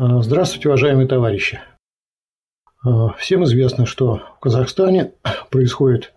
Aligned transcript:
А, 0.00 0.22
здравствуйте, 0.22 0.68
уважаемые 0.68 1.08
товарищи. 1.08 1.60
А, 2.84 3.14
всем 3.14 3.42
известно, 3.42 3.84
что 3.84 4.22
в 4.36 4.38
Казахстане 4.38 5.14
происходят 5.50 6.12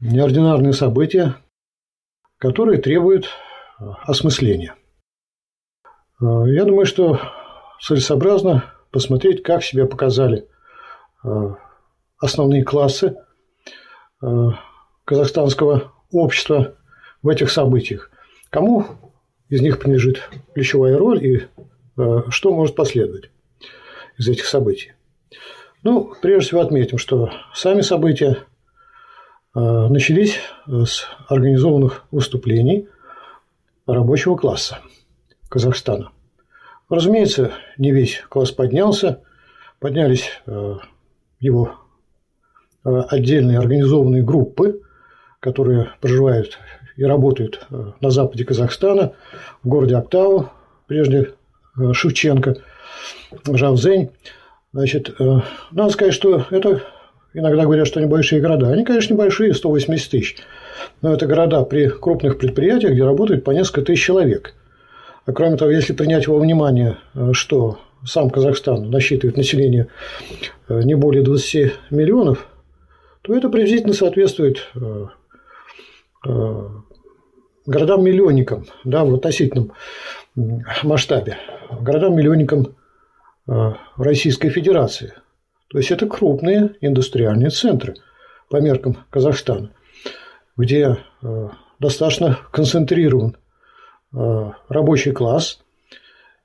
неординарные 0.00 0.72
события, 0.72 1.36
которые 2.38 2.80
требуют 2.80 3.28
а, 3.78 3.96
осмысления. 4.04 4.76
Я 6.22 6.64
думаю, 6.64 6.86
что 6.86 7.20
целесообразно 7.82 8.64
посмотреть, 8.90 9.42
как 9.42 9.62
себя 9.62 9.84
показали 9.84 10.48
основные 12.16 12.64
классы 12.64 13.18
казахстанского 15.04 15.92
общества 16.10 16.78
в 17.20 17.28
этих 17.28 17.50
событиях. 17.50 18.10
Кому 18.48 18.86
из 19.50 19.60
них 19.60 19.78
принадлежит 19.78 20.26
ключевая 20.54 20.96
роль 20.96 21.22
и 21.22 21.48
что 21.96 22.52
может 22.52 22.76
последовать 22.76 23.30
из 24.18 24.28
этих 24.28 24.46
событий? 24.46 24.92
Ну, 25.82 26.12
прежде 26.20 26.48
всего 26.48 26.60
отметим, 26.62 26.98
что 26.98 27.30
сами 27.54 27.80
события 27.80 28.38
э, 29.54 29.60
начались 29.60 30.38
с 30.66 31.06
организованных 31.28 32.04
выступлений 32.10 32.88
рабочего 33.86 34.36
класса 34.36 34.78
Казахстана. 35.48 36.10
Разумеется, 36.88 37.52
не 37.78 37.92
весь 37.92 38.20
класс 38.28 38.50
поднялся, 38.50 39.22
поднялись 39.78 40.30
э, 40.46 40.74
его 41.40 41.74
отдельные 42.82 43.58
организованные 43.58 44.22
группы, 44.22 44.82
которые 45.40 45.92
проживают 46.00 46.58
и 46.96 47.04
работают 47.04 47.66
на 48.00 48.10
западе 48.10 48.44
Казахстана, 48.44 49.12
в 49.62 49.68
городе 49.68 49.96
Актау, 49.96 50.50
прежде 50.86 51.34
Э, 51.78 51.92
Шевченко, 51.92 52.56
Жавзень. 53.46 54.10
Значит, 54.72 55.14
э, 55.18 55.40
надо 55.70 55.92
сказать, 55.92 56.14
что 56.14 56.46
это 56.50 56.82
иногда 57.34 57.64
говорят, 57.64 57.86
что 57.86 58.00
небольшие 58.00 58.40
города. 58.40 58.70
Они, 58.70 58.84
конечно, 58.84 59.14
небольшие, 59.14 59.54
180 59.54 60.10
тысяч. 60.10 60.36
Но 61.02 61.12
это 61.12 61.26
города 61.26 61.62
при 61.64 61.88
крупных 61.88 62.38
предприятиях, 62.38 62.92
где 62.92 63.04
работает 63.04 63.44
по 63.44 63.50
несколько 63.50 63.82
тысяч 63.82 64.04
человек. 64.04 64.54
А 65.26 65.32
кроме 65.32 65.56
того, 65.56 65.70
если 65.70 65.92
принять 65.92 66.28
во 66.28 66.38
внимание, 66.38 66.98
э, 67.14 67.32
что 67.32 67.78
сам 68.04 68.30
Казахстан 68.30 68.90
насчитывает 68.90 69.36
население 69.36 69.88
не 70.68 70.94
более 70.94 71.24
20 71.24 71.72
миллионов, 71.90 72.46
то 73.22 73.34
это 73.34 73.48
приблизительно 73.48 73.94
соответствует 73.94 74.70
городам-миллионникам 77.66 78.66
да, 78.84 79.04
в 79.04 79.14
относительном 79.14 79.72
масштабе, 80.36 81.38
городам-миллионникам 81.70 82.76
э, 83.48 83.72
Российской 83.96 84.50
Федерации. 84.50 85.14
То 85.68 85.78
есть 85.78 85.90
это 85.90 86.06
крупные 86.06 86.76
индустриальные 86.80 87.50
центры 87.50 87.94
по 88.50 88.60
меркам 88.60 88.98
Казахстана, 89.10 89.70
где 90.56 90.98
э, 91.22 91.48
достаточно 91.80 92.38
концентрирован 92.52 93.36
э, 94.14 94.50
рабочий 94.68 95.12
класс. 95.12 95.60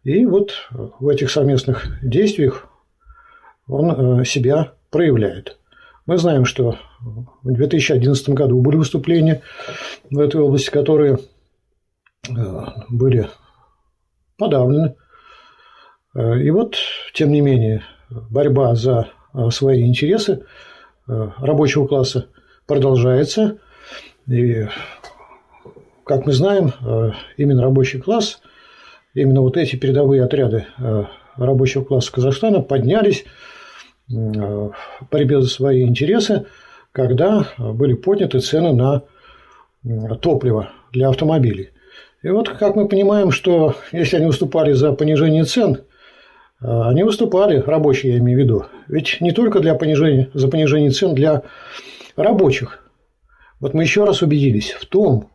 И 0.04 0.26
вот 0.26 0.54
в 0.72 1.08
этих 1.08 1.30
совместных 1.30 1.88
действиях 2.02 2.68
он 3.68 4.26
себя 4.26 4.74
проявляет. 4.90 5.60
Мы 6.08 6.18
знаем, 6.18 6.46
что 6.46 6.80
в 7.00 7.54
2011 7.54 8.30
году 8.30 8.60
были 8.62 8.78
выступления 8.78 9.44
в 10.10 10.18
этой 10.18 10.42
области, 10.42 10.72
которые 10.72 11.20
были 12.90 13.30
подавлены. 14.42 14.96
Э, 16.16 16.40
и 16.40 16.50
вот, 16.50 16.76
тем 17.14 17.32
не 17.32 17.42
менее, 17.42 17.84
борьба 18.10 18.74
за 18.74 19.08
э, 19.34 19.50
свои 19.52 19.88
интересы 19.88 20.46
э, 21.08 21.30
рабочего 21.38 21.86
класса 21.86 22.26
продолжается. 22.66 23.60
И, 24.28 24.66
как 26.06 26.26
мы 26.26 26.32
знаем, 26.32 26.72
именно 27.38 27.62
рабочий 27.64 28.00
класс, 28.00 28.42
именно 29.14 29.42
вот 29.42 29.58
эти 29.58 29.76
передовые 29.76 30.24
отряды 30.24 30.68
рабочего 31.36 31.84
класса 31.84 32.12
Казахстана 32.12 32.62
поднялись 32.62 33.26
борьбе 34.08 35.42
за 35.42 35.50
свои 35.50 35.84
интересы, 35.84 36.46
когда 36.92 37.48
были 37.58 37.94
подняты 37.94 38.40
цены 38.40 38.74
на 38.74 39.02
топливо 40.18 40.70
для 40.92 41.10
автомобилей. 41.10 41.72
И 42.24 42.30
вот 42.30 42.50
как 42.50 42.76
мы 42.76 42.88
понимаем, 42.88 43.32
что 43.32 43.76
если 43.92 44.18
они 44.18 44.28
выступали 44.28 44.74
за 44.74 44.94
понижение 44.94 45.44
цен, 45.44 45.82
а, 46.60 46.90
они 46.90 47.04
выступали, 47.04 47.58
рабочие 47.58 48.14
я 48.14 48.20
имею 48.20 48.40
в 48.40 48.42
виду, 48.42 48.66
ведь 48.88 49.18
не 49.22 49.32
только 49.32 49.60
для 49.60 49.76
понижения, 49.76 50.30
за 50.34 50.48
понижение 50.48 50.92
цен 50.92 51.16
для 51.16 51.44
рабочих. 52.16 52.84
Вот 53.60 53.74
мы 53.74 53.84
еще 53.84 54.06
раз 54.06 54.22
убедились 54.22 54.72
в 54.72 54.86
том, 54.86 55.30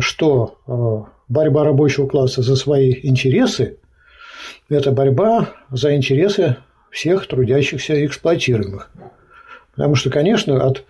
что 0.00 0.58
а, 0.66 1.12
борьба 1.28 1.64
рабочего 1.64 2.08
класса 2.08 2.42
за 2.42 2.56
свои 2.56 2.94
интересы– 3.02 3.78
это 4.68 4.90
борьба 4.90 5.50
за 5.70 5.94
интересы 5.94 6.56
всех 6.90 7.26
трудящихся 7.26 7.94
и 7.94 8.06
эксплуатируемых. 8.06 8.90
Потому 9.74 9.94
что, 9.94 10.10
конечно, 10.10 10.64
от 10.64 10.84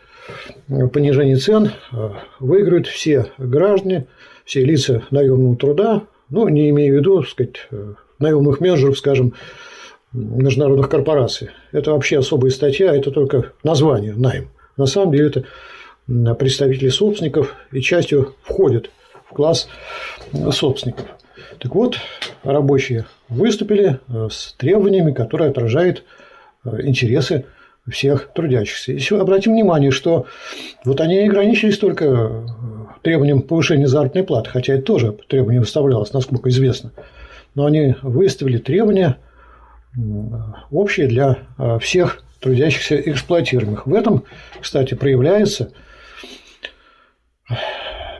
понижения 0.92 1.36
цен 1.36 1.72
а, 1.92 2.14
выиграют 2.40 2.86
все 2.86 3.26
граждане, 3.38 4.06
все 4.46 4.64
лица 4.64 5.02
наемного 5.10 5.56
труда, 5.56 6.04
ну, 6.30 6.48
не 6.48 6.70
имея 6.70 6.92
в 6.92 6.96
виду, 6.96 7.20
так 7.20 7.28
сказать, 7.28 7.56
э, 7.70 7.94
наемных 8.18 8.60
менеджеров, 8.60 8.96
скажем, 8.96 9.34
международных 10.12 10.88
корпораций. 10.88 11.50
Это 11.72 11.92
вообще 11.92 12.20
особая 12.20 12.50
статья, 12.50 12.96
это 12.96 13.10
только 13.10 13.52
название 13.62 14.14
найм. 14.14 14.48
На 14.78 14.86
самом 14.86 15.12
деле 15.12 15.26
это 15.26 16.34
представители 16.36 16.88
собственников 16.88 17.54
и 17.72 17.80
частью 17.80 18.34
входят 18.42 18.90
в 19.28 19.34
класс 19.34 19.68
собственников. 20.52 21.06
Так 21.58 21.74
вот, 21.74 21.96
рабочие 22.44 23.06
выступили 23.28 23.98
э, 24.08 24.28
с 24.30 24.54
требованиями, 24.56 25.12
которые 25.12 25.50
отражают 25.50 26.04
э, 26.64 26.82
интересы 26.82 27.46
всех 27.88 28.32
трудящихся. 28.34 28.92
Еще 28.92 29.20
обратим 29.20 29.52
внимание, 29.52 29.90
что 29.90 30.26
вот 30.84 31.00
они 31.00 31.18
ограничились 31.18 31.78
только 31.78 32.44
требованием 33.06 33.40
повышения 33.40 33.86
заработной 33.86 34.24
платы, 34.24 34.50
хотя 34.50 34.74
это 34.74 34.82
тоже 34.82 35.16
требование 35.28 35.60
выставлялось, 35.60 36.12
насколько 36.12 36.48
известно. 36.48 36.90
Но 37.54 37.64
они 37.64 37.94
выставили 38.02 38.58
требования 38.58 39.18
общие 40.72 41.06
для 41.06 41.38
а, 41.56 41.78
всех 41.78 42.24
трудящихся 42.40 42.96
эксплуатируемых. 42.96 43.86
В 43.86 43.94
этом, 43.94 44.24
кстати, 44.60 44.94
проявляется 44.94 45.70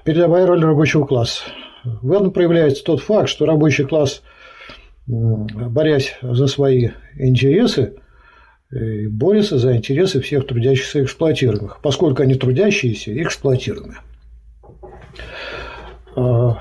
передовая 0.05 0.47
роль 0.47 0.65
рабочего 0.65 1.05
класса. 1.05 1.43
В 1.83 2.13
этом 2.13 2.31
проявляется 2.31 2.85
тот 2.85 3.01
факт, 3.01 3.29
что 3.29 3.45
рабочий 3.45 3.85
класс, 3.85 4.23
борясь 5.09 6.17
за 6.23 6.47
свои 6.47 6.91
интересы, 7.17 7.95
борется 8.71 9.59
за 9.59 9.77
интересы 9.77 10.21
всех 10.21 10.47
трудящихся 10.47 11.03
эксплуатируемых, 11.03 11.81
поскольку 11.83 12.23
они 12.23 12.37
трудящиеся 12.37 13.11
и 13.11 13.21
эксплуатируемые. 13.25 13.99
А, 16.17 16.59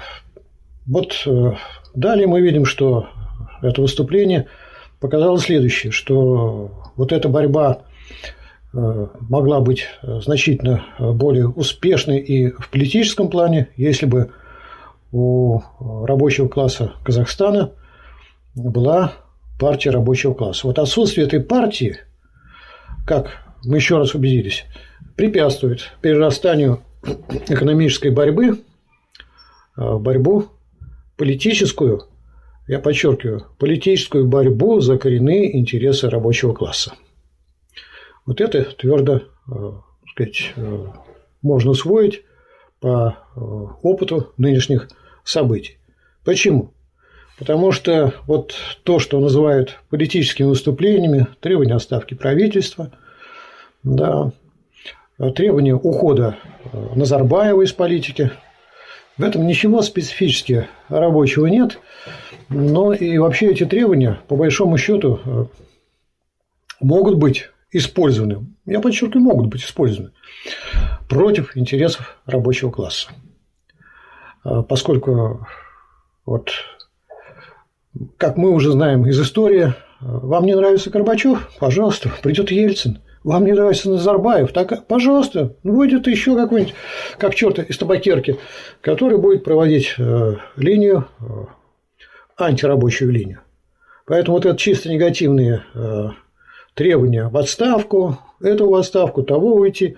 вот 0.86 1.14
э, 1.26 1.54
далее 1.96 2.28
мы 2.28 2.42
видим, 2.42 2.66
что 2.66 3.08
это 3.62 3.82
выступление 3.82 4.48
показало 5.00 5.40
следующее, 5.40 5.92
что 5.92 6.92
вот 6.96 7.12
эта 7.12 7.30
борьба 7.30 7.84
э, 8.74 9.08
могла 9.22 9.62
быть 9.62 9.88
значительно 10.04 10.84
более 11.00 11.48
успешной 11.48 12.20
и 12.20 12.52
в 12.52 12.70
политическом 12.70 13.30
плане, 13.30 13.70
если 13.78 14.06
бы 14.06 14.32
у 15.12 15.62
рабочего 15.80 16.50
класса 16.50 16.92
Казахстана 17.06 17.72
была 18.54 19.14
партия 19.58 19.92
рабочего 19.92 20.34
класса. 20.34 20.68
Вот 20.68 20.78
отсутствие 20.78 21.26
этой 21.26 21.40
партии, 21.40 22.00
как 23.08 23.30
мы 23.64 23.78
еще 23.78 23.98
раз 23.98 24.14
убедились, 24.14 24.66
препятствует 25.16 25.92
перерастанию 26.02 26.82
экономической 27.48 28.10
борьбы 28.10 28.60
борьбу 29.76 30.46
политическую, 31.18 32.04
я 32.68 32.80
подчеркиваю, 32.80 33.46
политическую 33.60 34.28
борьбу 34.28 34.80
за 34.80 34.98
коренные 34.98 35.58
интересы 35.58 36.10
рабочего 36.10 36.54
класса. 36.54 36.94
Вот 38.26 38.42
это 38.42 38.64
твердо 38.64 39.22
э, 39.48 39.72
сказать, 40.12 40.54
э, 40.56 40.86
можно 41.42 41.72
усвоить 41.72 42.24
по 42.80 43.18
опыту 43.82 44.34
нынешних 44.38 44.90
событий. 45.24 45.78
Почему? 46.24 46.74
Потому 47.38 47.72
что 47.72 48.14
вот 48.28 48.56
то, 48.84 49.00
что 49.00 49.20
называют 49.20 49.80
политическими 49.90 50.48
выступлениями, 50.48 51.28
требования 51.40 51.76
отставки 51.76 52.14
правительства, 52.14 52.92
да, 53.84 54.32
требования 55.36 55.76
ухода 55.76 56.38
Назарбаева 56.96 57.62
из 57.62 57.72
политики– 57.74 58.32
В 59.18 59.24
этом 59.24 59.48
ничего 59.48 59.82
специфически 59.82 60.68
рабочего 60.90 61.48
нет. 61.48 61.80
Но 62.50 62.94
и 62.94 63.18
вообще 63.18 63.48
эти 63.48 63.66
требования, 63.66 64.20
по 64.28 64.36
большому 64.36 64.78
счету, 64.78 65.20
э, 65.26 65.46
могут 66.82 67.18
быть 67.18 67.50
использованы, 67.72 68.46
я 68.66 68.80
подчеркиваю, 68.80 69.24
могут 69.24 69.48
быть 69.48 69.64
использованы 69.64 70.12
против 71.10 71.58
интересов 71.58 72.18
рабочего 72.26 72.72
класса. 72.72 73.10
Э, 74.44 74.64
поскольку, 74.68 75.48
вот, 76.26 76.52
как 78.18 78.38
мы 78.38 78.52
уже 78.52 78.72
знаем 78.72 79.08
из 79.08 79.20
истории, 79.20 79.68
э, 79.68 79.74
вам 80.00 80.46
не 80.46 80.56
нравится 80.56 80.90
Горбачев? 80.90 81.50
Пожалуйста, 81.60 82.12
придет 82.22 82.52
Ельцин. 82.52 83.00
Вам 83.26 83.46
не 83.46 83.52
нравится 83.52 83.90
Назарбаев? 83.90 84.54
Так, 84.54 84.88
пожалуйста, 84.88 85.56
будет 85.64 86.08
еще 86.08 86.36
какой-нибудь, 86.36 86.76
как 87.18 87.36
черт 87.36 87.60
из 87.60 87.78
табакерки, 87.78 88.40
который 88.82 89.18
будет 89.18 89.44
проводить 89.44 89.96
линию 90.56 91.08
антирабочую 92.38 93.12
линию. 93.12 93.40
Поэтому 94.06 94.38
вот 94.38 94.46
это 94.46 94.58
чисто 94.58 94.90
негативные 94.90 95.64
э, 95.74 96.10
требования 96.74 97.28
в 97.28 97.38
отставку, 97.38 98.20
эту 98.42 98.70
в 98.70 98.76
отставку, 98.76 99.24
того 99.24 99.56
уйти, 99.56 99.98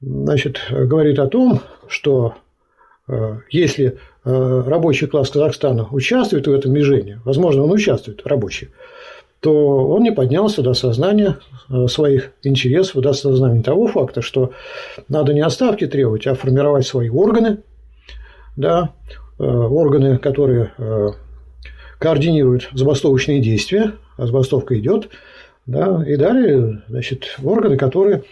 значит, 0.00 0.60
говорит 0.70 1.18
о 1.18 1.28
том, 1.28 1.60
что 1.88 2.34
э, 3.08 3.38
если 3.50 3.98
э, 4.24 4.62
рабочий 4.66 5.06
класс 5.06 5.30
Казахстана 5.30 5.88
участвует 5.90 6.46
в 6.46 6.52
этом 6.52 6.74
движении, 6.74 7.20
возможно, 7.24 7.62
он 7.62 7.72
участвует, 7.72 8.26
рабочий, 8.26 8.70
то 9.44 9.88
он 9.88 10.02
не 10.02 10.10
поднялся 10.10 10.62
до 10.62 10.72
сознания 10.72 11.36
своих 11.86 12.32
интересов, 12.42 13.02
до 13.02 13.12
сознания 13.12 13.62
того 13.62 13.88
факта, 13.88 14.22
что 14.22 14.52
надо 15.08 15.34
не 15.34 15.42
отставки 15.42 15.86
требовать, 15.86 16.26
а 16.26 16.34
формировать 16.34 16.86
свои 16.86 17.10
органы, 17.10 17.58
да, 18.56 18.94
органы, 19.38 20.16
которые 20.16 20.72
координирует 21.98 22.70
забастовочные 22.72 23.40
действия, 23.40 23.92
а 24.16 24.26
забастовка 24.26 24.78
идет, 24.78 25.10
да, 25.66 26.02
и 26.06 26.16
далее, 26.16 26.82
значит, 26.88 27.36
органы, 27.42 27.76
которые 27.76 28.24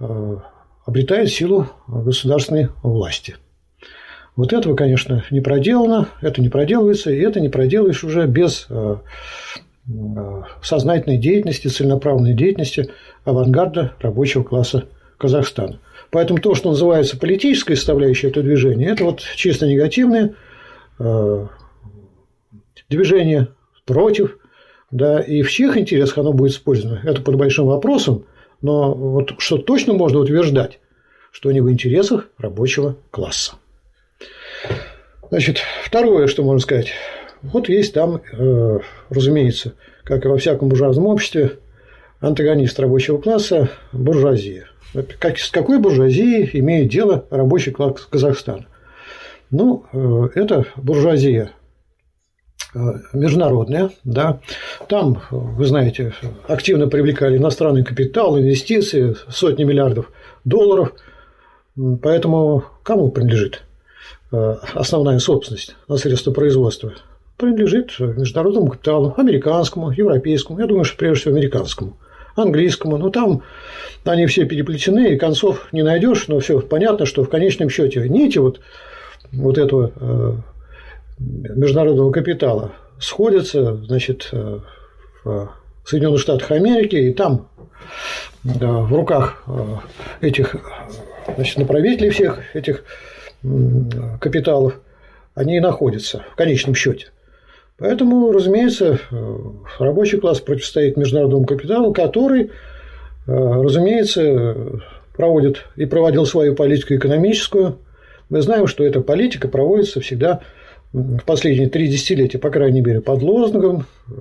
э, 0.00 0.36
обретают 0.84 1.30
силу 1.30 1.68
государственной 1.86 2.68
власти. 2.82 3.36
Вот 4.36 4.52
этого, 4.52 4.74
конечно, 4.74 5.24
не 5.30 5.40
проделано, 5.40 6.08
это 6.20 6.40
не 6.40 6.48
проделывается, 6.48 7.10
и 7.10 7.20
это 7.20 7.40
не 7.40 7.48
проделаешь 7.48 8.02
уже 8.02 8.26
без 8.26 8.66
э, 8.68 8.96
э, 8.96 9.58
сознательной 10.62 11.18
деятельности, 11.18 11.68
целенаправленной 11.68 12.34
деятельности 12.34 12.90
авангарда 13.24 13.94
рабочего 14.00 14.42
класса 14.42 14.84
Казахстана. 15.18 15.80
Поэтому 16.10 16.38
то, 16.40 16.54
что 16.54 16.70
называется 16.70 17.18
политической 17.18 17.74
составляющей 17.74 18.28
этого 18.28 18.44
движения, 18.44 18.88
это 18.88 19.04
вот 19.04 19.20
чисто 19.20 19.66
негативные 19.66 20.34
движение 22.88 23.48
против, 23.84 24.38
да, 24.90 25.20
и 25.20 25.42
в 25.42 25.50
чьих 25.50 25.76
интересах 25.76 26.18
оно 26.18 26.32
будет 26.32 26.52
использовано, 26.52 27.00
это 27.04 27.20
под 27.20 27.36
большим 27.36 27.66
вопросом, 27.66 28.26
но 28.62 28.94
вот 28.94 29.34
что 29.38 29.58
точно 29.58 29.94
можно 29.94 30.20
утверждать, 30.20 30.78
что 31.32 31.48
они 31.48 31.60
в 31.60 31.70
интересах 31.70 32.28
рабочего 32.38 32.96
класса. 33.10 33.56
Значит, 35.30 35.58
второе, 35.82 36.28
что 36.28 36.44
можно 36.44 36.60
сказать, 36.60 36.92
вот 37.44 37.68
есть 37.68 37.94
там, 37.94 38.20
э, 38.32 38.78
разумеется, 39.10 39.74
как 40.02 40.24
и 40.24 40.28
во 40.28 40.36
всяком 40.36 40.68
буржуазном 40.68 41.06
обществе, 41.06 41.58
антагонист 42.20 42.78
рабочего 42.80 43.18
класса– 43.18 43.70
буржуазия. 43.92 44.66
Как, 45.18 45.38
с 45.38 45.50
какой 45.50 45.78
буржуазией 45.78 46.50
имеет 46.60 46.90
дело 46.90 47.26
рабочий 47.30 47.72
класс 47.72 48.06
Казахстана? 48.10 48.66
Ну, 49.50 49.84
э, 49.92 50.28
это 50.34 50.66
буржуазия 50.76 51.52
Э, 52.74 52.94
международная, 53.12 53.90
да, 54.02 54.40
там, 54.88 55.22
вы 55.30 55.64
знаете, 55.64 56.12
активно 56.48 56.88
привлекали 56.88 57.36
иностранный 57.36 57.84
капитал, 57.84 58.36
инвестиции, 58.36 59.14
сотни 59.28 59.62
миллиардов 59.62 60.10
долларов, 60.44 60.92
поэтому 62.02 62.64
кому 62.82 63.12
принадлежит 63.12 63.62
основная 64.32 65.20
собственность 65.20 65.76
на 65.86 65.96
средства 65.96 66.32
производства? 66.32 66.94
Принадлежит 67.36 67.98
международному 67.98 68.70
капиталу, 68.70 69.14
американскому, 69.16 69.90
европейскому, 69.90 70.60
я 70.60 70.66
думаю, 70.66 70.84
что 70.84 70.96
прежде 70.96 71.22
всего 71.22 71.34
американскому, 71.34 71.98
английскому, 72.36 72.96
но 72.96 73.10
там 73.10 73.42
они 74.04 74.26
все 74.26 74.44
переплетены, 74.44 75.14
и 75.14 75.18
концов 75.18 75.68
не 75.72 75.82
найдешь, 75.82 76.28
но 76.28 76.38
все 76.38 76.60
понятно, 76.60 77.06
что 77.06 77.24
в 77.24 77.28
конечном 77.28 77.70
счете 77.70 78.08
нити 78.08 78.38
вот, 78.38 78.60
вот 79.32 79.58
этого 79.58 79.92
э, 79.96 80.32
международного 81.18 82.12
капитала 82.12 82.72
сходятся, 83.00 83.76
значит, 83.78 84.28
э, 84.32 84.60
в 85.24 85.50
Соединенных 85.84 86.20
Штатах 86.20 86.50
Америки, 86.52 86.96
и 86.96 87.12
там 87.12 87.48
да, 88.44 88.78
в 88.80 88.92
руках 88.92 89.42
э, 89.46 89.76
этих 90.20 90.56
значит, 91.34 91.58
направителей 91.58 92.10
всех 92.10 92.40
этих 92.54 92.84
капиталов 94.20 94.80
они 95.34 95.56
и 95.56 95.60
находятся 95.60 96.24
в 96.32 96.36
конечном 96.36 96.74
счете. 96.74 97.08
Поэтому, 97.78 98.30
разумеется, 98.32 98.98
э, 99.10 99.36
рабочий 99.78 100.18
класс 100.18 100.40
противостоит 100.40 100.96
международному 100.96 101.46
капиталу, 101.46 101.92
который, 101.92 102.50
разумеется, 103.26 104.82
проводит 105.16 105.64
и 105.76 105.86
проводил 105.86 106.26
свою 106.26 106.54
политику 106.54 106.94
экономическую. 106.94 107.78
Мы 108.28 108.42
знаем, 108.42 108.66
что 108.66 108.84
эта 108.84 109.00
политика 109.00 109.48
проводится 109.48 110.00
всегда 110.00 110.40
в 110.92 111.24
последние 111.24 111.68
три 111.68 111.88
десятилетия, 111.88 112.38
по 112.38 112.50
крайней 112.50 112.80
мере, 112.80 113.00
под 113.00 113.22
лозунгом 113.22 113.86
э, 114.08 114.12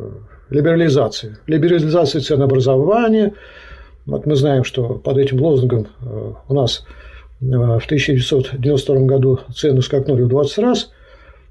либерализации. 0.50 1.38
Либерализации 1.46 2.20
ценообразования. 2.20 3.34
Вот 4.06 4.26
мы 4.26 4.36
знаем, 4.36 4.64
что 4.64 4.96
под 4.96 5.18
этим 5.18 5.40
лозунгом 5.40 5.88
э, 6.02 6.32
у 6.48 6.54
нас 6.54 6.86
э, 7.42 7.46
в 7.46 7.86
1992 7.86 8.96
году 9.02 9.40
цены 9.56 9.82
скакнули 9.84 10.24
в 10.24 10.30
20 10.30 10.58
раз. 10.60 10.92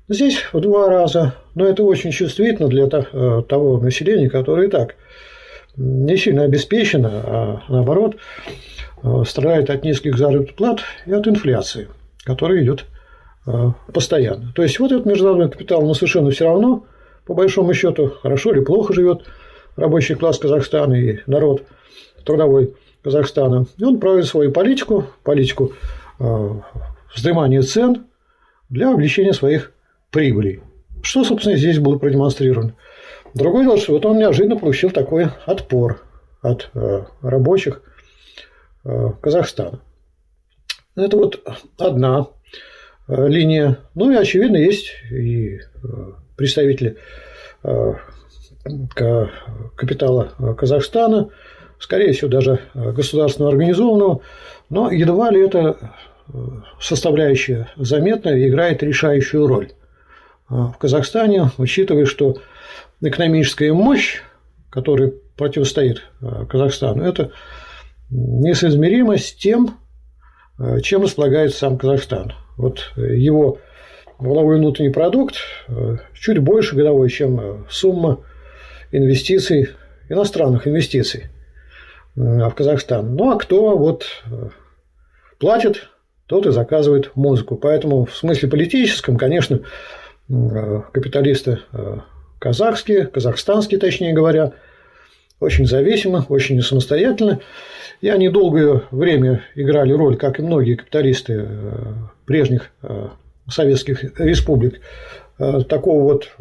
Здесь 0.09 0.45
в 0.53 0.61
два 0.61 0.89
раза. 0.89 1.35
Но 1.55 1.67
это 1.67 1.83
очень 1.83 2.11
чувствительно 2.11 2.69
для 2.69 2.89
того 2.89 3.79
населения, 3.79 4.29
которое 4.31 4.69
и 4.69 4.71
так 4.71 4.97
не 5.77 6.17
сильно 6.17 6.43
обеспечено, 6.45 7.11
а 7.13 7.63
наоборот 7.69 8.17
страдает 9.27 9.71
от 9.71 9.85
низких 9.85 10.17
заработных 10.17 10.55
плат 10.55 10.81
и 11.07 11.13
от 11.13 11.27
инфляции, 11.27 11.89
которая 12.25 12.63
идет 12.63 12.85
а, 13.47 13.73
постоянно. 13.93 14.53
То 14.55 14.63
есть 14.63 14.79
вот 14.79 14.93
этот 14.93 15.07
международный 15.07 15.51
капитал, 15.51 15.83
но 15.83 15.95
совершенно 15.95 16.31
все 16.31 16.45
равно, 16.45 16.85
по 17.27 17.35
большому 17.35 17.75
счету, 17.75 18.13
хорошо 18.23 18.53
или 18.53 18.61
плохо 18.61 18.93
живет 18.93 19.25
рабочий 19.77 20.15
класс 20.15 20.39
Казахстана 20.39 20.95
и 20.95 21.19
народ 21.27 21.65
трудовой 22.25 22.75
Казахстана. 23.03 23.67
И 23.79 23.85
он 23.85 23.99
проводит 23.99 24.27
свою 24.27 24.53
политику, 24.53 25.07
политику 25.25 25.73
э, 26.21 26.49
вздымания 27.15 27.63
цен 27.63 28.05
для 28.71 28.91
увеличения 28.91 29.33
своих 29.33 29.73
прибылей. 30.13 30.61
Что, 31.03 31.25
собственно, 31.25 31.57
здесь 31.57 31.79
было 31.79 31.99
продемонстрировано. 31.99 32.77
Другое 33.35 33.65
дело, 33.65 33.79
что 33.79 33.95
вот 33.95 34.07
он 34.07 34.19
неожиданно 34.19 34.57
получил 34.57 34.91
такой 34.91 35.29
отпор 35.47 36.03
от 36.43 36.71
э, 36.75 37.05
рабочих 37.23 37.83
э, 38.85 39.11
Казахстана. 39.21 39.81
Это 40.95 41.17
вот 41.17 41.41
одна 41.79 42.29
Э, 43.09 43.29
линия. 43.29 43.79
Ну 43.95 44.11
и, 44.11 44.17
очевидно, 44.17 44.57
есть 44.57 44.93
и 45.11 45.61
представители 46.37 46.97
капитала 49.77 50.33
Казахстана, 50.59 51.29
скорее 51.79 52.13
всего, 52.13 52.29
даже 52.29 52.61
государственно 52.75 53.49
организованного, 53.49 54.23
но 54.69 54.91
едва 54.91 55.31
ли 55.31 55.45
это 55.45 55.95
составляющая 56.81 57.69
заметная 57.77 58.49
играет 58.49 58.83
решающую 58.83 59.47
роль 59.47 59.71
в 60.53 60.77
Казахстане, 60.79 61.51
учитывая, 61.59 62.05
что 62.05 62.37
экономическая 63.01 63.73
мощь, 63.73 64.21
которая 64.71 65.13
противостоит 65.37 66.03
Казахстану, 66.49 67.03
это 67.03 67.33
несоизмеримо 68.11 69.17
с 69.17 69.33
тем, 69.33 69.79
чем 70.83 71.03
располагает 71.03 71.55
сам 71.55 71.79
Казахстан. 71.79 72.35
Вот 72.57 72.93
его 72.97 73.59
валовой 74.23 74.59
внутренний 74.59 74.93
продукт 74.93 75.37
э, 75.69 75.97
чуть 76.15 76.39
больше 76.39 76.77
годовой, 76.77 77.11
чем 77.11 77.41
э, 77.41 77.65
сумма 77.69 78.21
инвестиций, 78.93 79.71
иностранных 80.09 80.69
инвестиций 80.69 81.25
э, 82.17 82.21
в 82.21 82.51
Казахстан. 82.51 83.15
Ну 83.17 83.31
а 83.31 83.39
кто 83.39 83.77
вот 83.77 84.07
платит, 85.39 85.89
тот 86.27 86.47
и 86.47 86.53
заказывает 86.53 87.11
музыку. 87.17 87.57
Поэтому 87.57 88.05
в 88.05 88.15
смысле 88.15 88.49
политическом, 88.49 89.17
конечно, 89.17 89.61
капиталисты 90.93 91.61
казахские, 92.39 93.07
казахстанские, 93.07 93.79
точнее 93.79 94.13
говоря, 94.13 94.53
очень 95.39 95.67
зависимы, 95.67 96.25
очень 96.29 96.61
самостоятельны. 96.63 97.39
И 98.01 98.09
они 98.09 98.29
долгое 98.29 98.83
время 98.91 99.45
играли 99.55 99.93
роль, 99.93 100.17
как 100.17 100.41
и 100.41 100.43
многие 100.43 100.75
капиталисты 100.75 101.47
э, 101.47 101.93
прежних 102.27 102.71
э, 102.83 103.09
советских 103.49 104.19
республик 104.19 104.81
такого 105.69 106.03
вот 106.05 106.37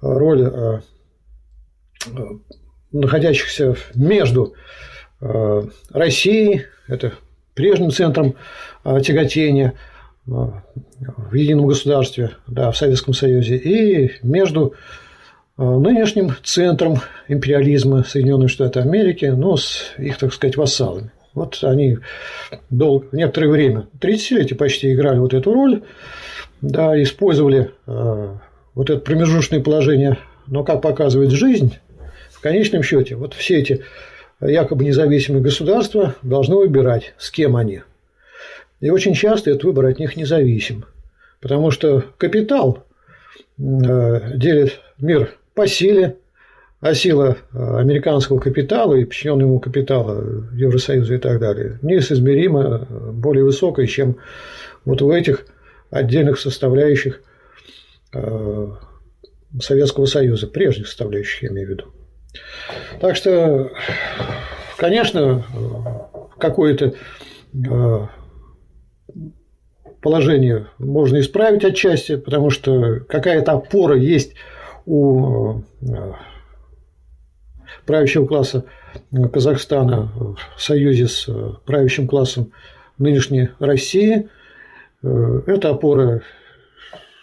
роли 0.00 0.80
находящихся 2.90 3.76
между 3.94 4.54
Россией, 5.20 6.64
это 6.88 7.12
прежним 7.54 7.90
центром 7.90 8.34
тяготения 8.84 9.74
в 10.28 11.34
едином 11.34 11.66
государстве, 11.66 12.32
да, 12.46 12.70
в 12.70 12.76
Советском 12.76 13.14
Союзе, 13.14 13.56
и 13.56 14.12
между 14.22 14.74
нынешним 15.56 16.34
центром 16.44 16.98
империализма 17.26 18.04
Соединенных 18.04 18.50
Штатов 18.50 18.84
Америки, 18.84 19.24
но 19.24 19.56
с 19.56 19.94
их, 19.98 20.18
так 20.18 20.32
сказать, 20.32 20.56
вассалами. 20.56 21.10
Вот 21.34 21.58
они 21.62 21.98
дол... 22.70 23.04
некоторое 23.12 23.48
время, 23.48 23.86
30-летие 24.00 24.54
почти 24.54 24.92
играли 24.92 25.18
вот 25.18 25.34
эту 25.34 25.52
роль, 25.52 25.82
да, 26.60 27.00
использовали 27.02 27.70
э, 27.86 28.28
вот 28.74 28.90
это 28.90 29.00
промежуточное 29.00 29.60
положение, 29.60 30.18
но, 30.46 30.64
как 30.64 30.82
показывает 30.82 31.30
жизнь, 31.30 31.76
в 32.30 32.40
конечном 32.40 32.82
счете, 32.82 33.16
вот 33.16 33.34
все 33.34 33.58
эти 33.58 33.84
якобы 34.40 34.84
независимые 34.84 35.42
государства 35.42 36.14
должны 36.22 36.56
выбирать, 36.56 37.14
с 37.18 37.30
кем 37.30 37.56
они. 37.56 37.82
И 38.80 38.90
очень 38.90 39.14
часто 39.14 39.50
этот 39.50 39.64
выбор 39.64 39.86
от 39.86 39.98
них 39.98 40.16
независим, 40.16 40.84
потому 41.40 41.70
что 41.70 42.04
капитал 42.16 42.84
э, 43.58 44.36
делит 44.36 44.80
мир 44.98 45.34
по 45.54 45.66
силе, 45.66 46.16
а 46.80 46.94
сила 46.94 47.36
э, 47.52 47.78
американского 47.78 48.38
капитала 48.38 48.94
и 48.94 49.04
подчиненного 49.04 49.48
ему 49.48 49.58
капитала 49.58 50.46
Евросоюза 50.52 51.14
и 51.14 51.18
так 51.18 51.40
далее 51.40 51.80
несоизмеримо 51.82 52.86
более 53.12 53.44
высокая, 53.44 53.86
чем 53.86 54.16
вот 54.84 55.02
в 55.02 55.10
этих 55.10 55.46
отдельных 55.90 56.38
составляющих 56.38 57.20
э, 58.12 58.68
Советского 59.60 60.06
Союза, 60.06 60.46
прежних 60.46 60.86
составляющих, 60.86 61.42
я 61.42 61.48
имею 61.48 61.66
в 61.66 61.70
виду. 61.70 61.84
Так 63.00 63.16
что, 63.16 63.72
конечно, 64.76 65.44
какое-то 66.38 66.94
э, 67.54 68.06
положение 70.00 70.66
можно 70.78 71.20
исправить 71.20 71.64
отчасти, 71.64 72.16
потому 72.16 72.50
что 72.50 73.00
какая-то 73.08 73.52
опора 73.52 73.96
есть 73.96 74.34
у 74.86 75.62
правящего 77.88 78.26
класса 78.26 78.64
Казахстана 79.32 80.12
в 80.56 80.62
союзе 80.62 81.08
с 81.08 81.28
э, 81.28 81.52
правящим 81.64 82.06
классом 82.06 82.52
нынешней 82.98 83.48
России. 83.58 84.28
Э, 85.02 85.42
эта 85.46 85.70
опора 85.70 86.22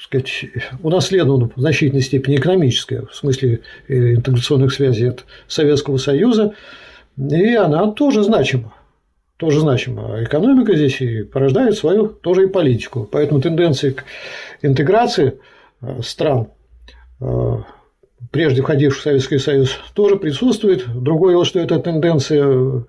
сказать, 0.02 0.46
унаследована 0.82 1.52
в 1.56 1.60
значительной 1.60 2.02
степени 2.02 2.38
экономическая, 2.38 3.06
в 3.06 3.16
смысле 3.16 3.62
э, 3.88 4.14
интеграционных 4.16 4.74
связей 4.74 5.10
от 5.10 5.26
Советского 5.48 5.98
Союза, 5.98 6.54
и 7.18 7.56
она 7.56 7.92
тоже 7.92 8.24
значима. 8.24 8.74
Тоже 9.38 9.60
значима. 9.60 10.24
Экономика 10.24 10.76
здесь 10.76 11.02
и 11.02 11.24
порождает 11.24 11.76
свою 11.76 12.08
тоже 12.08 12.44
и 12.44 12.48
политику. 12.48 13.08
Поэтому 13.12 13.42
тенденции 13.42 13.92
к 13.92 14.06
интеграции 14.62 15.40
стран 16.02 16.48
прежде 18.32 18.62
входивших 18.62 19.00
в 19.00 19.04
Советский 19.04 19.38
Союз, 19.38 19.80
тоже 19.94 20.18
присутствует. 20.18 20.86
Другое 20.88 21.34
дело, 21.34 21.46
что 21.46 21.60
эта 21.60 21.80
тенденция 21.80 22.84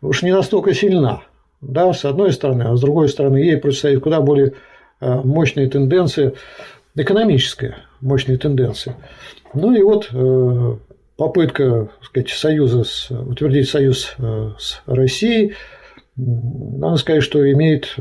уж 0.00 0.22
не 0.22 0.32
настолько 0.32 0.74
сильна, 0.74 1.22
да, 1.60 1.92
с 1.92 2.04
одной 2.04 2.32
стороны, 2.32 2.62
а 2.62 2.76
с 2.76 2.80
другой 2.80 3.08
стороны, 3.08 3.36
ей 3.38 3.58
противостоит 3.58 4.00
куда 4.00 4.20
более 4.20 4.54
э, 5.00 5.20
мощная 5.22 5.68
тенденция, 5.68 6.32
экономическая 6.94 7.76
мощная 8.00 8.38
тенденция. 8.38 8.96
Ну 9.52 9.74
и 9.74 9.82
вот 9.82 10.08
э, 10.12 10.76
попытка 11.20 11.90
так 11.98 12.04
сказать, 12.06 12.30
союза 12.30 12.82
с, 12.82 13.10
утвердить 13.10 13.68
союз 13.68 14.14
э, 14.16 14.52
с 14.58 14.80
Россией, 14.86 15.52
надо 16.16 16.96
сказать, 16.96 17.22
что 17.22 17.50
имеет 17.52 17.94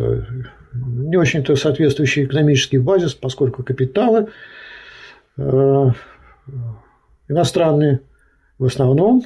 не 0.73 1.17
очень-то 1.17 1.57
соответствующий 1.57 2.23
экономический 2.23 2.77
базис, 2.77 3.13
поскольку 3.13 3.61
капиталы 3.63 4.29
иностранные, 7.27 7.99
в 8.57 8.63
основном 8.63 9.23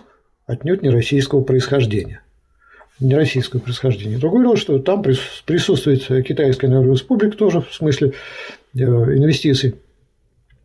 отнюдь 0.47 0.81
не 0.81 0.89
российского 0.89 1.43
происхождения. 1.43 2.23
Не 2.99 3.15
российского 3.15 3.59
происхождения. 3.59 4.17
Другое 4.17 4.41
дело, 4.45 4.57
что 4.57 4.79
там 4.79 5.03
присутствует 5.03 6.07
Китайская 6.25 6.67
Народная 6.67 6.93
Республика 6.93 7.37
тоже 7.37 7.61
в 7.61 7.71
смысле 7.71 8.13
э, 8.73 8.79
инвестиций. 8.79 9.75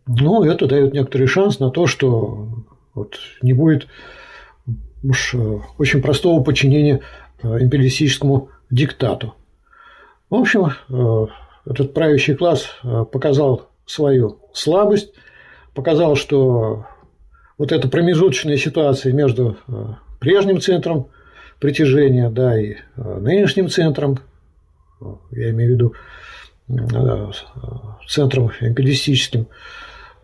Но 0.07 0.47
это 0.47 0.67
дает 0.67 0.95
некоторый 0.95 1.27
шанс 1.27 1.59
на 1.59 1.71
то, 1.71 1.87
что 1.87 2.65
вот 2.99 3.19
не 3.43 3.53
будет 3.53 3.87
уж 5.03 5.35
э, 5.35 5.59
очень 5.79 6.03
простого 6.03 6.43
подчинения 6.43 7.01
э, 7.43 7.63
империалистическому 7.63 8.51
диктату. 8.71 9.35
В 10.29 10.35
общем, 10.35 10.73
этот 11.65 11.95
правящий 11.95 12.35
класс 12.35 12.69
показал 12.83 13.71
свою 13.87 14.41
слабость, 14.53 15.15
показал, 15.73 16.17
что 16.17 16.85
вот 17.59 17.73
эта 17.73 17.89
промежуточная 17.89 18.57
ситуация 18.57 19.13
между 19.13 19.57
э, 19.67 19.87
прежним 20.21 20.61
центром 20.61 21.09
притяжения, 21.59 22.31
да, 22.31 22.59
и 22.59 22.77
э, 22.97 23.19
нынешним 23.21 23.69
центром, 23.69 24.21
я 25.33 25.51
имею 25.51 25.71
в 25.71 25.75
виду 25.75 25.95
э, 26.69 27.31
центром 28.09 28.53
империалистическим, 28.61 29.49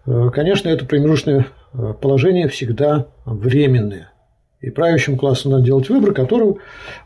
конечно, 0.04 0.68
это 0.68 0.84
промежуточное 0.84 1.46
положение 2.00 2.48
всегда 2.48 3.06
временное. 3.24 4.12
И 4.60 4.70
правящим 4.70 5.18
классу 5.18 5.50
надо 5.50 5.64
делать 5.64 5.88
выбор, 5.88 6.12
который 6.14 6.56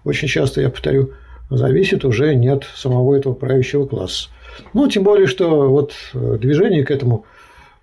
очень 0.04 0.28
часто, 0.28 0.60
я 0.60 0.70
повторю, 0.70 1.12
зависит 1.50 2.04
уже 2.04 2.34
не 2.34 2.48
от 2.48 2.64
самого 2.64 3.16
этого 3.16 3.34
правящего 3.34 3.86
класса. 3.86 4.28
Ну, 4.74 4.88
тем 4.88 5.02
более, 5.02 5.26
что 5.26 5.68
вот 5.68 5.92
движение 6.12 6.84
к 6.84 6.90
этому, 6.90 7.24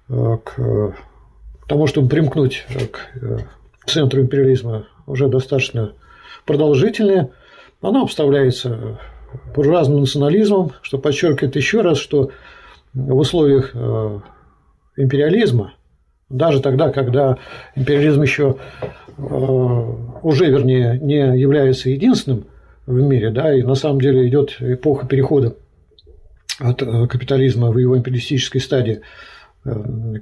к 0.07 0.93
тому, 1.67 1.87
чтобы 1.87 2.09
примкнуть 2.09 2.65
к 2.91 3.17
э, 3.19 3.39
центру 3.85 4.21
империализма, 4.21 4.85
уже 5.07 5.27
достаточно 5.27 5.93
продолжительное. 6.45 7.31
Оно 7.81 8.03
обставляется 8.03 8.99
буржуазным 9.55 10.01
национализмом, 10.01 10.73
что 10.81 10.97
подчеркивает 10.97 11.55
еще 11.55 11.81
раз, 11.81 11.97
что 11.97 12.31
в 12.93 13.15
условиях 13.15 13.71
э, 13.73 14.19
империализма, 14.97 15.73
даже 16.29 16.61
тогда, 16.61 16.89
когда 16.89 17.37
империализм 17.75 18.21
еще 18.21 18.57
э, 19.17 19.21
уже, 19.21 20.45
вернее, 20.49 20.99
не 20.99 21.37
является 21.39 21.89
единственным 21.89 22.45
в 22.85 23.01
мире, 23.01 23.31
да, 23.31 23.53
и 23.53 23.61
на 23.61 23.75
самом 23.75 24.01
деле 24.01 24.27
идет 24.27 24.57
эпоха 24.59 25.07
перехода 25.07 25.55
от 26.59 26.79
капитализма 26.79 27.71
в 27.71 27.77
его 27.77 27.97
империалистической 27.97 28.61
стадии 28.61 29.01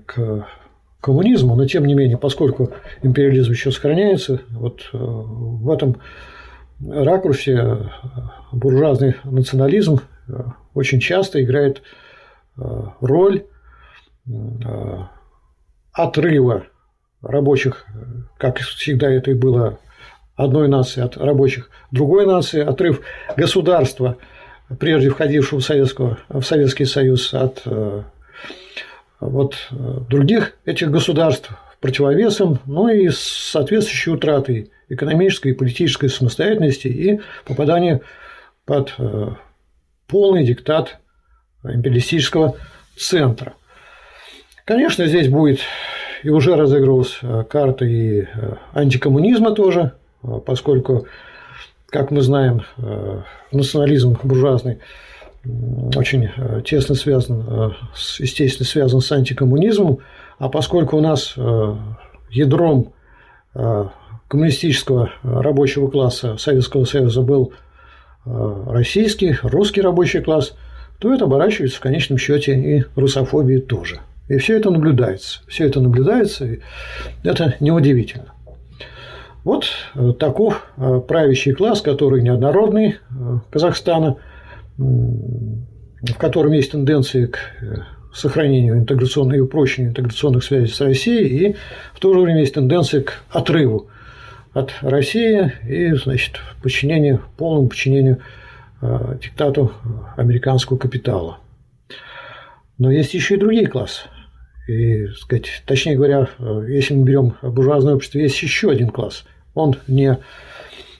к 0.05 0.47
коммунизму, 1.03 1.55
но 1.55 1.67
тем 1.67 1.85
не 1.85 1.95
менее, 1.95 2.17
поскольку 2.17 2.71
империализм 3.01 3.51
еще 3.51 3.71
сохраняется, 3.71 4.41
вот 4.51 4.89
э, 4.93 4.97
в 4.97 5.69
этом 5.69 5.97
ракурсе 6.79 7.51
э, 7.51 7.77
буржуазный 8.53 9.15
национализм 9.25 9.99
э, 10.29 10.43
очень 10.73 11.01
часто 11.01 11.43
играет 11.43 11.81
роль 13.01 13.45
отрыва 15.91 16.65
рабочих, 17.21 17.85
как 18.37 18.59
всегда 18.59 19.09
это 19.09 19.31
и 19.31 19.33
было 19.33 19.79
одной 20.35 20.67
нации 20.67 21.01
от 21.01 21.17
рабочих 21.17 21.69
другой 21.91 22.25
нации, 22.25 22.61
отрыв 22.61 23.01
государства, 23.37 24.17
прежде 24.79 25.09
входившего 25.09 25.59
в, 25.59 25.63
Советского, 25.63 26.19
в 26.29 26.41
Советский 26.41 26.85
Союз, 26.85 27.33
от 27.33 27.61
вот 29.27 29.55
э, 29.71 29.75
других 30.09 30.53
этих 30.65 30.91
государств 30.91 31.51
противовесом, 31.79 32.59
ну 32.65 32.87
и 32.87 33.09
с 33.09 33.19
соответствующей 33.19 34.11
утратой 34.11 34.71
экономической 34.89 35.49
и 35.49 35.53
политической 35.53 36.07
самостоятельности 36.09 36.87
и 36.87 37.21
попадание 37.45 38.01
под 38.65 38.93
э, 38.97 39.29
полный 40.07 40.43
диктат 40.43 40.99
империалистического 41.63 42.55
центра. 42.97 43.53
Конечно, 44.65 45.05
здесь 45.07 45.27
будет 45.27 45.59
и 46.23 46.29
уже 46.29 46.55
разыгрывалась 46.55 47.19
э, 47.21 47.43
карта 47.49 47.85
и 47.85 48.27
антикоммунизма 48.73 49.51
тоже, 49.51 49.93
поскольку, 50.45 51.05
как 51.87 52.11
мы 52.11 52.21
знаем, 52.21 52.63
национализм 53.51 54.17
буржуазный 54.23 54.79
очень 55.95 56.29
э, 56.35 56.61
тесно 56.65 56.95
связан, 56.95 57.43
э, 57.47 57.69
естественно, 58.19 58.65
связан 58.65 59.01
с 59.01 59.11
антикоммунизмом, 59.11 59.99
а 60.39 60.49
поскольку 60.49 60.97
у 60.97 61.01
нас 61.01 61.33
э, 61.37 61.75
ядром 62.31 62.93
коммунистического 64.29 65.11
рабочего 65.21 65.87
класса 65.87 66.37
Советского 66.37 66.85
Союза 66.85 67.21
был 67.21 67.53
российский, 68.25 69.35
русский 69.43 69.81
рабочий 69.81 70.21
класс, 70.21 70.55
то 70.97 71.13
это 71.13 71.25
оборачивается 71.25 71.77
в 71.77 71.81
конечном 71.81 72.17
счете 72.17 72.55
и 72.55 72.83
русофобией 72.95 73.61
тоже. 73.61 73.99
И 74.27 74.37
все 74.37 74.57
это 74.57 74.69
наблюдается. 74.69 75.41
Все 75.47 75.67
это 75.67 75.81
наблюдается, 75.81 76.45
и 76.45 76.59
это 77.23 77.55
неудивительно. 77.59 78.33
Вот 79.43 79.65
э, 79.95 80.13
таков 80.17 80.65
э, 80.77 81.01
правящий 81.05 81.53
класс, 81.53 81.81
который 81.81 82.21
неоднородный 82.21 82.95
э, 83.09 83.39
Казахстана, 83.51 84.15
в 84.77 86.17
котором 86.17 86.53
есть 86.53 86.71
тенденции 86.71 87.27
к 87.27 87.37
сохранению 88.13 88.77
интеграционной 88.77 89.37
и 89.37 89.41
упрочению 89.41 89.91
интеграционных 89.91 90.43
связей 90.43 90.73
с 90.73 90.81
Россией, 90.81 91.27
и 91.27 91.55
в 91.93 91.99
то 91.99 92.13
же 92.13 92.19
время 92.19 92.39
есть 92.39 92.55
тенденция 92.55 93.01
к 93.01 93.21
отрыву 93.29 93.89
от 94.53 94.71
России 94.81 95.53
и, 95.67 95.93
значит, 95.93 96.39
подчинению, 96.63 97.21
полному 97.37 97.67
подчинению 97.67 98.19
диктату 99.21 99.71
американского 100.17 100.77
капитала. 100.77 101.37
Но 102.79 102.91
есть 102.91 103.13
еще 103.13 103.35
и 103.35 103.39
другие 103.39 103.67
классы. 103.67 104.07
И, 104.67 105.07
сказать, 105.07 105.63
точнее 105.65 105.95
говоря, 105.95 106.29
если 106.67 106.93
мы 106.93 107.03
берем 107.03 107.35
буржуазное 107.41 107.95
общество, 107.95 108.19
есть 108.19 108.41
еще 108.41 108.71
один 108.71 108.89
класс. 108.89 109.25
Он 109.53 109.75
не 109.87 110.17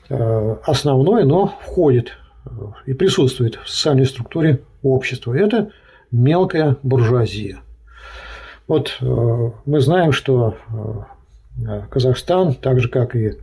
э, 0.09 0.55
основной, 0.65 1.23
но 1.23 1.47
входит 1.61 2.13
э, 2.45 2.49
и 2.87 2.93
присутствует 2.93 3.55
в 3.55 3.69
социальной 3.69 4.05
структуре 4.05 4.61
общества. 4.81 5.33
Это 5.33 5.71
мелкая 6.11 6.77
буржуазия. 6.83 7.59
Вот 8.67 8.97
мы 9.01 9.79
знаем, 9.81 10.13
что 10.13 10.57
Казахстан, 11.89 12.53
так 12.53 12.79
же 12.79 12.87
как 12.87 13.15
и 13.15 13.33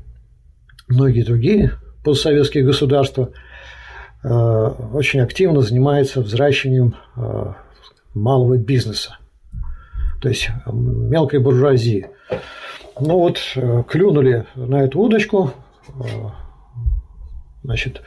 многие 0.89 1.23
другие 1.23 1.73
постсоветские 2.05 2.65
государства, 2.65 3.31
э, 4.23 4.29
очень 4.29 5.21
активно 5.21 5.61
занимается 5.61 6.21
взращиванием 6.21 6.95
э, 7.17 7.53
малого 8.15 8.57
бизнеса, 8.57 9.19
то 10.21 10.29
есть 10.29 10.51
мелкой 10.67 11.41
буржуазии. 11.41 12.09
Ну 12.99 13.19
вот 13.19 13.39
э, 13.57 13.83
клюнули 13.89 14.47
на 14.55 14.83
эту 14.85 15.01
удочку, 15.01 15.53
значит, 17.63 18.03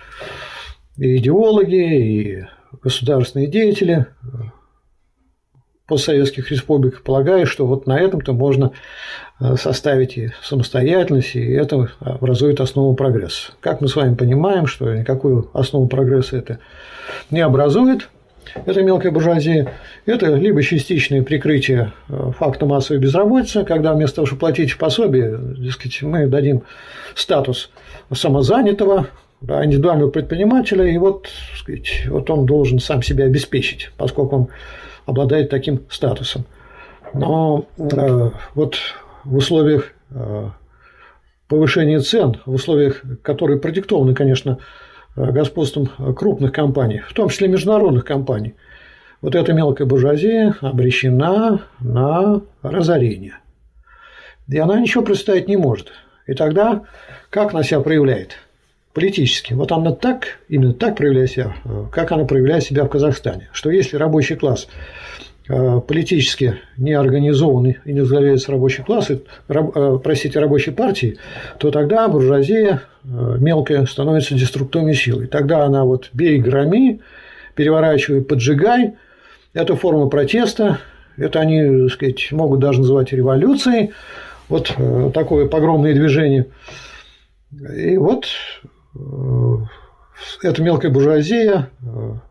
и 0.98 1.18
идеологи, 1.18 1.76
и 1.76 2.46
государственные 2.82 3.48
деятели 3.48 4.06
постсоветских 5.88 6.52
республик, 6.52 7.04
полагая, 7.04 7.46
что 7.46 7.66
вот 7.66 7.88
на 7.88 8.00
этом-то 8.00 8.34
можно 8.34 8.72
Э, 9.44 9.56
составить 9.58 10.18
и 10.18 10.32
самостоятельность, 10.42 11.36
и 11.36 11.52
это 11.52 11.90
образует 12.00 12.62
основу 12.62 12.96
прогресса. 12.96 13.52
Как 13.60 13.82
мы 13.82 13.88
с 13.88 13.96
вами 13.96 14.16
понимаем, 14.16 14.68
что 14.68 14.94
никакую 14.94 15.50
основу 15.54 15.88
прогресса 15.88 16.38
это 16.38 16.60
не 17.30 17.42
образует, 17.42 18.10
это 18.66 18.82
мелкая 18.82 19.12
буржуазия, 19.12 19.74
это 20.06 20.34
либо 20.36 20.62
частичное 20.62 21.24
прикрытие 21.24 21.94
э, 22.10 22.32
факта 22.38 22.66
массовой 22.66 23.00
безработицы, 23.00 23.64
когда 23.64 23.94
вместо 23.94 24.18
того, 24.18 24.26
чтобы 24.26 24.42
платить 24.42 24.78
пособие, 24.78 25.38
дескать, 25.58 26.02
мы 26.02 26.28
дадим 26.28 26.64
статус 27.16 27.72
самозанятого, 28.12 29.08
да, 29.42 29.64
индивидуального 29.66 30.10
предпринимателя, 30.10 30.86
и 30.86 30.98
вот, 30.98 31.28
сказать, 31.58 32.06
вот 32.08 32.30
он 32.30 32.46
должен 32.46 32.80
сам 32.80 33.02
себя 33.02 33.26
обеспечить, 33.26 33.92
поскольку 33.98 34.36
он 34.36 34.48
обладает 35.06 35.50
таким 35.50 35.82
статусом. 35.90 36.46
Но 37.14 37.66
э, 37.78 38.30
вот 38.56 38.78
в 39.24 39.36
условиях 39.36 39.92
э, 40.12 40.50
повышения 41.48 42.00
цен, 42.00 42.38
в 42.46 42.54
условиях, 42.54 43.04
которые 43.22 43.60
продиктованы, 43.60 44.16
конечно, 44.16 44.58
господством 45.16 45.88
крупных 46.16 46.52
компаний, 46.52 47.02
в 47.08 47.14
том 47.14 47.30
числе 47.30 47.48
международных 47.48 48.06
компаний, 48.06 48.56
вот 49.22 49.36
эта 49.36 49.54
мелкая 49.54 49.88
буржуазия 49.88 50.56
обречена 50.62 51.62
на 51.80 52.42
разорение. 52.62 53.38
И 54.48 54.58
она 54.58 54.80
ничего 54.80 55.04
представить 55.04 55.48
не 55.48 55.56
может. 55.56 55.92
И 56.28 56.34
тогда 56.34 56.84
как 57.30 57.54
она 57.54 57.64
себя 57.64 57.80
проявляет? 57.80 58.38
Политически. 58.94 59.54
Вот 59.54 59.72
она 59.72 59.92
так, 59.92 60.40
именно 60.50 60.74
так 60.74 60.98
проявляет 60.98 61.32
себя, 61.32 61.56
э, 61.66 61.86
как 61.92 62.12
она 62.12 62.26
проявляет 62.26 62.64
себя 62.64 62.84
в 62.84 62.90
Казахстане. 62.90 63.50
Что 63.52 63.72
если 63.72 63.98
рабочий 63.98 64.36
класс 64.36 64.68
Э, 64.68 65.33
политически 65.48 66.60
не 66.78 66.94
организованный 66.94 67.80
и 67.86 67.94
не 67.94 68.00
возглавляется 68.00 68.52
рабочий 68.52 68.84
класс, 68.84 69.12
раб, 69.48 69.76
э, 69.76 70.00
простите, 70.02 70.40
рабочей 70.40 70.72
партии, 70.72 71.18
то 71.60 71.70
тогда 71.70 72.08
буржуазия 72.08 72.84
э, 73.04 73.08
мелкая 73.40 73.86
становится 73.86 74.36
деструктивной 74.36 74.94
силой. 74.94 75.28
Тогда 75.28 75.66
она 75.66 75.84
вот 75.84 76.10
бей, 76.14 76.40
громи, 76.40 77.02
переворачивай, 77.56 78.22
поджигай. 78.22 78.94
Это 79.54 79.76
форма 79.76 80.08
протеста, 80.08 80.80
это 81.18 81.42
они, 81.42 81.88
так 81.88 81.94
сказать, 81.94 82.32
могут 82.32 82.60
даже 82.60 82.80
называть 82.80 83.12
революцией. 83.12 83.92
Вот 84.50 84.76
такое 85.14 85.48
погромное 85.48 85.94
движение. 85.94 86.48
И 87.52 87.98
вот 87.98 88.26
эта 90.42 90.62
мелкая 90.62 90.92
буржуазия 90.92 91.70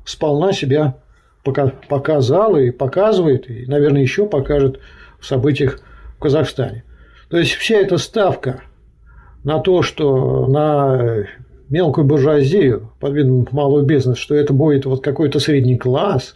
сполна 0.05 0.53
себя 0.53 0.97
показала 1.43 2.57
и 2.59 2.71
показывает, 2.71 3.51
и, 3.51 3.67
наверное, 3.67 4.03
еще 4.03 4.27
покажет 4.27 4.81
в 5.19 5.27
событиях 5.27 5.81
в 6.17 6.21
Казахстане. 6.21 6.85
То 7.29 7.39
есть 7.39 7.55
вся 7.55 7.77
эта 7.77 7.99
ставка 7.99 8.63
на 9.45 9.59
то, 9.59 9.83
что 9.83 10.47
на 10.47 11.27
мелкую 11.73 12.07
буржуазию, 12.07 12.93
под 13.01 13.15
видом 13.15 13.49
малого 13.51 13.83
бизнеса, 13.83 14.21
что 14.21 14.35
это 14.35 14.53
будет 14.53 14.85
вот 14.85 15.03
какой-то 15.03 15.41
средний 15.41 15.79
класс, 15.79 16.35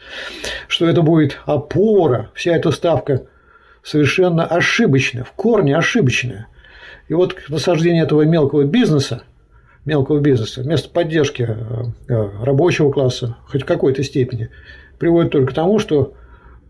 что 0.66 0.88
это 0.88 1.02
будет 1.02 1.38
опора, 1.44 2.30
вся 2.34 2.56
эта 2.56 2.70
ставка 2.70 3.26
совершенно 3.82 4.46
ошибочная, 4.46 5.24
в 5.24 5.32
корне 5.32 5.76
ошибочная. 5.76 6.48
И 7.08 7.14
вот 7.14 7.36
насаждение 7.48 8.02
этого 8.02 8.22
мелкого 8.22 8.64
бизнеса, 8.64 9.22
мелкого 9.84 10.20
бизнеса, 10.20 10.62
вместо 10.62 10.88
поддержки 10.88 11.42
э, 11.42 12.28
рабочего 12.42 12.90
класса, 12.90 13.36
хоть 13.46 13.62
в 13.62 13.66
какой-то 13.66 14.02
степени, 14.02 14.48
приводит 14.98 15.32
только 15.32 15.52
к 15.52 15.54
тому, 15.54 15.78
что 15.78 16.14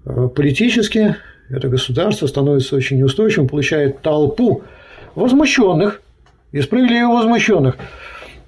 э, 0.04 0.28
политически 0.34 1.16
это 1.48 1.68
государство 1.68 2.26
становится 2.26 2.76
очень 2.76 2.98
неустойчивым, 2.98 3.48
получает 3.48 4.02
толпу 4.02 4.62
возмущенных 5.14 6.02
и 6.52 6.60
справедливо 6.60 7.12
возмущенных 7.12 7.76
э, 7.76 7.78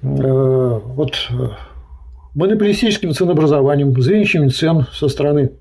вот 0.03 1.12
э, 1.31 1.49
монополистическим 2.35 3.12
ценообразованием, 3.12 3.99
звенчами 4.01 4.49
цен 4.49 4.87
со 4.93 5.09
стороны 5.09 5.53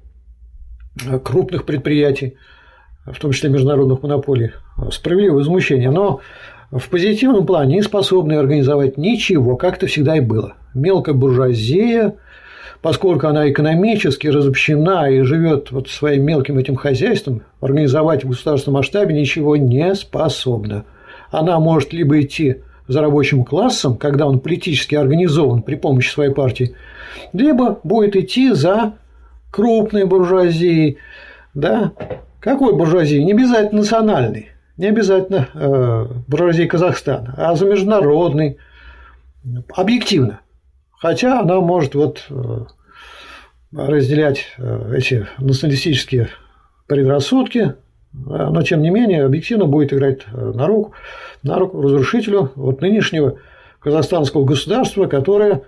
крупных 1.23 1.65
предприятий, 1.65 2.37
в 3.05 3.19
том 3.19 3.31
числе 3.31 3.51
международных 3.51 4.01
монополий, 4.01 4.51
справедливое 4.91 5.37
возмущение, 5.37 5.91
но 5.91 6.21
в 6.71 6.89
позитивном 6.89 7.45
плане 7.45 7.75
не 7.75 7.81
способны 7.83 8.33
организовать 8.33 8.97
ничего, 8.97 9.55
как 9.55 9.77
это 9.77 9.85
всегда 9.85 10.17
и 10.17 10.21
было. 10.21 10.55
Мелкая 10.73 11.13
буржуазия– 11.13 12.15
поскольку 12.81 13.27
она 13.27 13.49
экономически 13.49 14.27
разобщена 14.27 15.09
и 15.09 15.21
живет 15.21 15.71
вот 15.71 15.89
своим 15.89 16.23
мелким 16.23 16.57
этим 16.57 16.75
хозяйством, 16.75 17.41
организовать 17.61 18.23
в 18.23 18.29
государственном 18.29 18.75
масштабе 18.75 19.19
ничего 19.19 19.57
не 19.57 19.93
способна. 19.95 20.85
Она 21.31 21.59
может 21.59 21.93
либо 21.93 22.21
идти 22.21 22.57
за 22.87 23.01
рабочим 23.01 23.43
классом, 23.43 23.97
когда 23.97 24.27
он 24.27 24.39
политически 24.39 24.95
организован 24.95 25.61
при 25.61 25.75
помощи 25.75 26.09
своей 26.09 26.33
партии, 26.33 26.75
либо 27.33 27.79
будет 27.83 28.15
идти 28.15 28.53
за 28.53 28.93
крупной 29.51 30.05
буржуазией. 30.05 30.97
Да? 31.53 31.91
Какой 32.39 32.73
буржуазией? 32.75 33.23
Не 33.23 33.33
обязательно 33.33 33.81
национальной, 33.81 34.49
не 34.77 34.87
обязательно 34.87 35.49
э, 35.53 36.05
буржуазией 36.27 36.67
Казахстана, 36.67 37.33
а 37.37 37.55
за 37.55 37.65
международной, 37.65 38.57
объективно. 39.75 40.39
Хотя 40.97 41.41
она 41.41 41.61
может 41.61 41.93
вот 41.93 42.25
э, 42.29 42.59
разделять 43.71 44.45
э, 44.57 44.95
эти 44.97 45.27
националистические 45.37 46.29
предрассудки, 46.87 47.75
но 48.13 48.63
тем 48.63 48.81
не 48.81 48.89
менее 48.89 49.25
объективно 49.25 49.65
будет 49.65 49.93
играть 49.93 50.21
э, 50.25 50.51
на 50.55 50.65
руку, 50.65 50.93
на 51.43 51.59
руку 51.59 51.81
разрушителю 51.81 52.51
вот 52.55 52.81
нынешнего 52.81 53.37
казахстанского 53.79 54.43
государства, 54.43 55.05
которое 55.05 55.61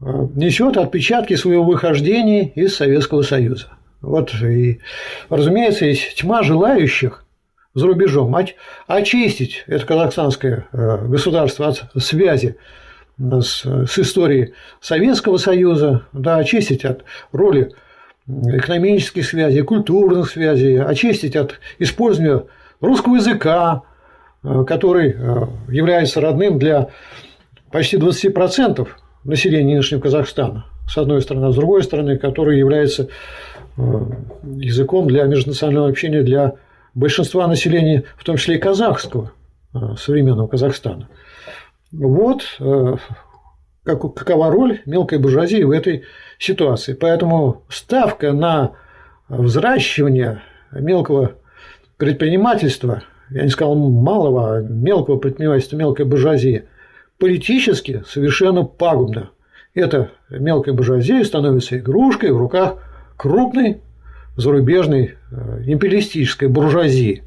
несет 0.00 0.76
отпечатки 0.76 1.36
своего 1.36 1.62
выхождения 1.62 2.48
из 2.48 2.74
Советского 2.74 3.22
Союза. 3.22 3.68
Вот 4.00 4.34
и, 4.42 4.80
разумеется, 5.28 5.84
есть 5.84 6.16
тьма 6.16 6.42
желающих 6.42 7.24
за 7.74 7.86
рубежом 7.86 8.34
очистить 8.88 9.62
это 9.68 9.86
казахстанское 9.86 10.66
государство 10.72 11.68
от 11.68 12.02
связи 12.02 12.56
с, 13.30 13.64
с 13.64 13.98
историей 13.98 14.54
Советского 14.80 15.36
Союза, 15.36 16.06
да, 16.12 16.36
очистить 16.36 16.84
от 16.84 17.04
роли 17.30 17.72
экономических 18.26 19.26
связей, 19.26 19.62
культурных 19.62 20.30
связей, 20.30 20.76
очистить 20.76 21.36
от 21.36 21.60
использования 21.78 22.44
русского 22.80 23.16
языка, 23.16 23.82
э, 24.42 24.64
который 24.66 25.14
э, 25.16 25.46
является 25.68 26.20
родным 26.20 26.58
для 26.58 26.88
почти 27.70 27.96
20% 27.96 28.88
населения 29.24 29.74
нынешнего 29.74 30.00
Казахстана. 30.00 30.66
с 30.88 30.98
одной 30.98 31.22
стороны, 31.22 31.46
а 31.46 31.52
с 31.52 31.56
другой 31.56 31.82
стороны, 31.82 32.18
который 32.18 32.58
является 32.58 33.08
языком 34.44 35.06
для 35.06 35.24
межнационального 35.24 35.88
общения 35.88 36.22
для 36.22 36.54
большинства 36.94 37.46
населения, 37.46 38.04
в 38.18 38.24
том 38.24 38.36
числе 38.36 38.56
и 38.56 38.58
казахского, 38.58 39.32
современного 39.96 40.46
Казахстана. 40.48 41.08
Вот 41.92 42.58
какова 43.84 44.50
роль 44.50 44.80
мелкой 44.86 45.18
буржуазии 45.18 45.62
в 45.62 45.70
этой 45.70 46.04
ситуации. 46.38 46.94
Поэтому 46.94 47.62
ставка 47.68 48.32
на 48.32 48.72
взращивание 49.28 50.42
мелкого 50.72 51.32
предпринимательства, 51.96 53.02
я 53.30 53.42
не 53.42 53.48
сказал 53.48 53.74
малого, 53.74 54.56
а 54.56 54.60
мелкого 54.60 55.18
предпринимательства, 55.18 55.76
мелкой 55.76 56.04
буржуазии, 56.04 56.64
политически 57.18 58.02
совершенно 58.08 58.64
пагубно. 58.64 59.30
Эта 59.74 60.10
мелкая 60.28 60.74
буржуазия 60.74 61.24
становится 61.24 61.78
игрушкой 61.78 62.32
в 62.32 62.36
руках 62.36 62.78
крупной 63.16 63.80
зарубежной 64.36 65.14
э, 65.30 65.62
империалистической 65.66 66.48
буржуазии 66.48 67.22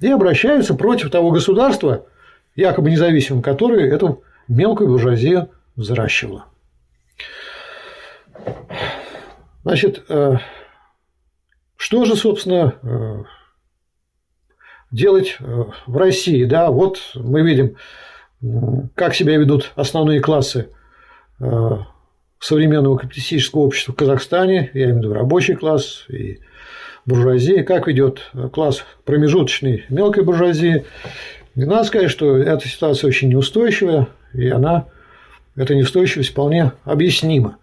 и 0.00 0.10
обращаются 0.10 0.74
против 0.74 1.10
того 1.10 1.30
государства, 1.30 2.06
якобы 2.56 2.90
независимым, 2.90 3.42
которое 3.42 3.92
эту 3.92 4.24
мелкую 4.48 4.88
буржуазию 4.88 5.50
взращивало. 5.76 6.46
Значит, 9.62 10.04
э, 10.08 10.36
что 11.76 12.04
же, 12.04 12.14
собственно, 12.14 12.74
э, 12.82 13.24
делать 14.90 15.36
э, 15.40 15.64
в 15.86 15.96
России? 15.96 16.44
Да, 16.44 16.70
вот 16.70 17.00
мы 17.14 17.42
видим, 17.42 17.76
как 18.94 19.14
себя 19.14 19.36
ведут 19.36 19.72
основные 19.74 20.20
классы 20.20 20.68
современного 22.38 22.96
капиталистического 22.96 23.62
общества 23.62 23.92
в 23.92 23.96
Казахстане, 23.96 24.70
я 24.72 24.84
имею 24.84 24.96
в 24.96 24.98
виду 24.98 25.12
рабочий 25.14 25.54
класс 25.54 26.04
и 26.08 26.38
буржуазия, 27.04 27.64
как 27.64 27.88
ведет 27.88 28.30
класс 28.52 28.84
промежуточной 29.04 29.84
мелкой 29.88 30.22
буржуазии. 30.22 30.84
И 31.56 31.64
надо 31.64 31.84
сказать, 31.84 32.10
что 32.10 32.36
эта 32.36 32.68
ситуация 32.68 33.08
очень 33.08 33.30
неустойчивая, 33.30 34.08
и 34.34 34.48
она, 34.48 34.86
эта 35.56 35.74
неустойчивость 35.74 36.30
вполне 36.30 36.72
объяснима. 36.84 37.56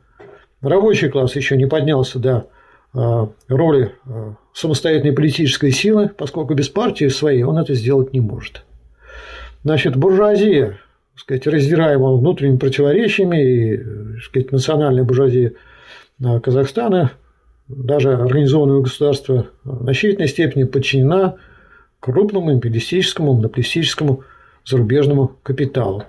Рабочий 0.62 1.10
класс 1.10 1.36
еще 1.36 1.56
не 1.56 1.67
поднялся 1.67 2.17
до 2.17 2.47
а, 2.93 3.29
роли 3.47 3.91
а, 4.06 4.34
самостоятельной 4.53 5.13
политической 5.13 5.69
силы, 5.69 6.10
поскольку 6.10 6.56
без 6.56 6.69
партии 6.69 7.08
своей 7.10 7.43
он 7.43 7.60
это 7.60 7.75
сделать 7.75 8.13
не 8.13 8.19
может. 8.19 8.65
Значит, 9.63 9.95
буржуазия, 9.95 10.79
так 11.13 11.19
сказать, 11.19 11.47
раздираемая 11.47 12.15
внутренними 12.15 12.58
противоречиями 12.58 13.43
и 13.43 13.77
так 13.77 14.23
сказать, 14.23 14.51
национальная 14.51 15.03
буржуазия 15.03 15.53
Казахстана, 16.41 17.12
даже 17.67 18.13
организованное 18.13 18.82
государство 18.82 19.47
в 19.63 19.84
значительной 19.84 20.27
степени 20.27 20.63
подчинена 20.63 21.36
крупному 22.04 22.52
империалистическому, 22.52 23.34
монополистическому 23.34 24.24
зарубежному 24.66 25.38
капиталу. 25.42 26.04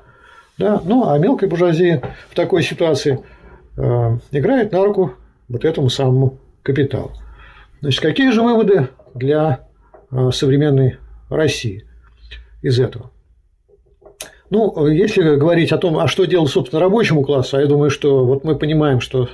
Да? 0.59 0.83
Ну, 0.85 1.09
а 1.09 1.19
мелкая 1.19 1.49
буржуазия 1.49 2.03
в 2.31 2.35
такой 2.35 2.63
ситуации– 2.63 3.21
Э, 3.77 4.19
играет 4.31 4.73
на 4.73 4.85
руку 4.85 5.15
вот 5.49 5.65
этому 5.65 5.89
самому 5.89 6.39
капиталу. 6.63 7.13
Значит, 7.81 8.01
какие 8.01 8.31
же 8.31 8.43
выводы 8.43 8.89
для 9.15 9.67
э, 10.11 10.31
современной 10.33 10.99
России 11.29 11.85
из 12.63 12.79
этого? 12.79 13.11
Ну, 14.51 14.87
если 14.87 15.37
говорить 15.37 15.73
о 15.73 15.79
том, 15.79 15.99
а 15.99 16.07
что 16.07 16.25
делать, 16.25 16.51
собственно, 16.51 16.81
рабочему 16.81 17.25
классу, 17.25 17.57
а 17.57 17.61
я 17.61 17.67
думаю, 17.67 17.91
что 17.91 18.25
вот 18.25 18.45
мы 18.45 18.57
понимаем, 18.57 19.01
что 19.01 19.29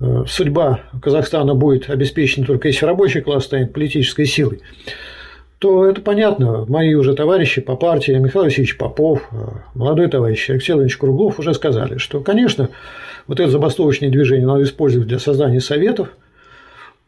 э, 0.00 0.24
судьба 0.26 0.80
Казахстана 1.00 1.54
будет 1.54 1.88
обеспечена 1.88 2.44
только 2.44 2.68
если 2.68 2.84
рабочий 2.84 3.22
класс 3.22 3.44
станет 3.44 3.72
политической 3.72 4.26
силой 4.26 4.60
то 5.58 5.86
это 5.86 6.00
понятно. 6.00 6.64
Мои 6.66 6.94
уже 6.94 7.14
товарищи 7.14 7.60
по 7.60 7.76
партии, 7.76 8.12
Михаил 8.12 8.44
Васильевич 8.44 8.76
Попов, 8.76 9.28
молодой 9.74 10.08
товарищ 10.08 10.48
Алексей 10.50 10.72
Иванович 10.72 10.96
Круглов 10.96 11.38
уже 11.38 11.52
сказали, 11.54 11.98
что, 11.98 12.20
конечно, 12.20 12.68
вот 13.26 13.40
это 13.40 13.50
забастовочное 13.50 14.10
движение 14.10 14.46
надо 14.46 14.62
использовать 14.62 15.08
для 15.08 15.18
создания 15.18 15.60
советов. 15.60 16.10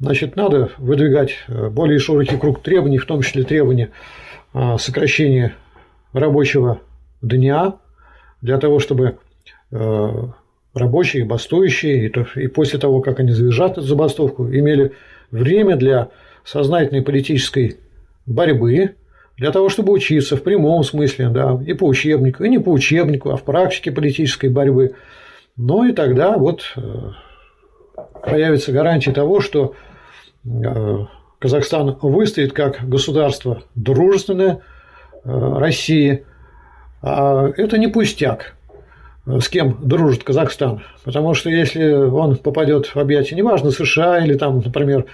Значит, 0.01 0.35
надо 0.35 0.71
выдвигать 0.79 1.37
более 1.49 1.99
широкий 1.99 2.37
круг 2.37 2.63
требований, 2.63 2.99
в 2.99 3.07
том 3.07 3.23
числе 3.23 3.45
требования 3.45 3.91
сокращения 4.79 5.55
рабочего 6.13 6.81
дня, 7.23 7.75
для 8.41 8.59
того, 8.59 8.79
чтобы 8.79 9.19
э, 9.71 10.11
рабочие, 10.75 11.25
бастующие, 11.27 12.11
и 12.37 12.47
после 12.49 12.79
того, 12.79 13.03
как 13.03 13.21
они 13.21 13.33
завершат 13.33 13.73
эту 13.73 13.83
забастовку, 13.83 14.49
имели 14.49 14.93
время 15.31 15.77
для 15.77 16.09
сознательной 16.45 17.03
политической 17.03 17.77
борьбы 18.31 18.95
для 19.37 19.51
того, 19.53 19.69
чтобы 19.69 19.93
учиться 19.93 20.37
в 20.37 20.43
прямом 20.43 20.85
смысле, 20.85 21.29
да, 21.29 21.59
и 21.67 21.73
по 21.73 21.85
учебнику, 21.85 22.45
и 22.45 22.49
не 22.49 22.59
по 22.59 22.71
учебнику, 22.71 23.31
а 23.31 23.37
в 23.37 23.43
практике 23.43 23.91
политической 23.91 24.49
борьбы. 24.49 24.95
Ну 25.57 25.85
и 25.85 25.93
тогда 25.93 26.37
вот 26.37 26.63
э, 26.77 26.81
появится 28.23 28.73
гарантия 28.73 29.13
того, 29.13 29.41
что 29.41 29.75
э, 30.45 30.97
Казахстан 31.39 31.97
выстоит 32.03 32.53
как 32.53 32.87
государство 32.89 33.63
дружественное 33.75 34.61
э, 35.25 35.55
России. 35.59 36.25
А 37.03 37.49
это 37.57 37.79
не 37.79 37.89
пустяк, 37.89 38.57
с 39.27 39.49
кем 39.49 39.79
дружит 39.81 40.23
Казахстан. 40.23 40.83
Потому 41.03 41.33
что 41.33 41.49
если 41.49 41.93
он 41.93 42.37
попадет 42.37 42.95
в 42.95 42.97
объятия, 42.99 43.37
неважно, 43.37 43.71
США 43.71 44.23
или 44.23 44.35
там, 44.35 44.59
например, 44.59 45.07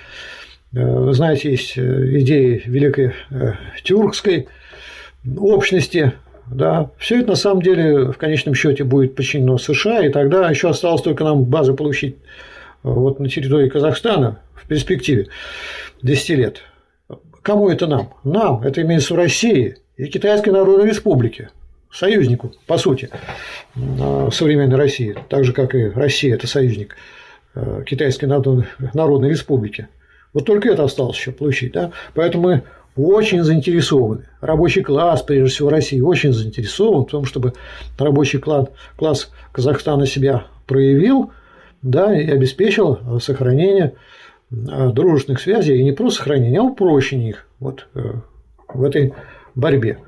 вы 0.72 1.12
знаете, 1.14 1.50
есть 1.50 1.78
э, 1.78 2.18
идеи 2.20 2.62
великой 2.66 3.12
э, 3.30 3.52
тюркской 3.82 4.48
общности, 5.38 6.12
да, 6.48 6.90
все 6.98 7.20
это 7.20 7.30
на 7.30 7.36
самом 7.36 7.62
деле 7.62 8.12
в 8.12 8.18
конечном 8.18 8.54
счете 8.54 8.84
будет 8.84 9.14
подчинено 9.14 9.58
США, 9.58 10.04
и 10.04 10.10
тогда 10.10 10.48
еще 10.48 10.68
осталось 10.68 11.02
только 11.02 11.24
нам 11.24 11.44
базы 11.44 11.74
получить 11.74 12.16
вот 12.82 13.18
на 13.18 13.28
территории 13.28 13.68
Казахстана 13.68 14.40
в 14.54 14.66
перспективе 14.68 15.28
10 16.02 16.28
лет. 16.30 16.62
Кому 17.42 17.68
это 17.68 17.86
нам? 17.86 18.14
Нам, 18.22 18.62
это 18.62 18.82
имеется 18.82 19.14
в 19.14 19.16
России 19.16 19.76
и 19.96 20.06
Китайской 20.06 20.50
Народной 20.50 20.88
Республике, 20.88 21.50
союзнику, 21.90 22.52
по 22.66 22.78
сути, 22.78 23.08
современной 23.74 24.76
России, 24.76 25.16
так 25.28 25.44
же, 25.44 25.52
как 25.52 25.74
и 25.74 25.86
Россия– 25.86 26.34
это 26.36 26.46
союзник 26.46 26.96
Китайской 27.86 28.26
Народной 28.26 29.30
Республики. 29.30 29.88
Вот 30.36 30.44
только 30.44 30.68
это 30.68 30.84
осталось 30.84 31.16
еще 31.16 31.32
получить. 31.32 31.72
Да? 31.72 31.92
Поэтому 32.12 32.48
мы 32.48 32.62
очень 32.94 33.42
заинтересованы. 33.42 34.26
Рабочий 34.42 34.82
класс, 34.82 35.22
прежде 35.22 35.48
всего 35.48 35.70
России, 35.70 35.98
очень 35.98 36.34
заинтересован 36.34 37.06
в 37.06 37.10
том, 37.10 37.24
чтобы 37.24 37.54
рабочий 37.98 38.38
класс, 38.38 38.66
класс 38.98 39.30
Казахстана 39.50 40.04
себя 40.04 40.44
проявил 40.66 41.32
да, 41.80 42.14
и 42.14 42.30
обеспечил 42.30 43.18
сохранение 43.18 43.94
э, 44.50 44.90
дружественных 44.90 45.40
связей, 45.40 45.78
и 45.78 45.84
не 45.84 45.92
просто 45.92 46.18
сохранение, 46.18 46.60
а 46.60 46.64
упрощение 46.64 47.30
их 47.30 47.48
вот, 47.58 47.86
э, 47.94 48.00
в 48.68 48.84
этой 48.84 49.14
борьбе 49.54 50.00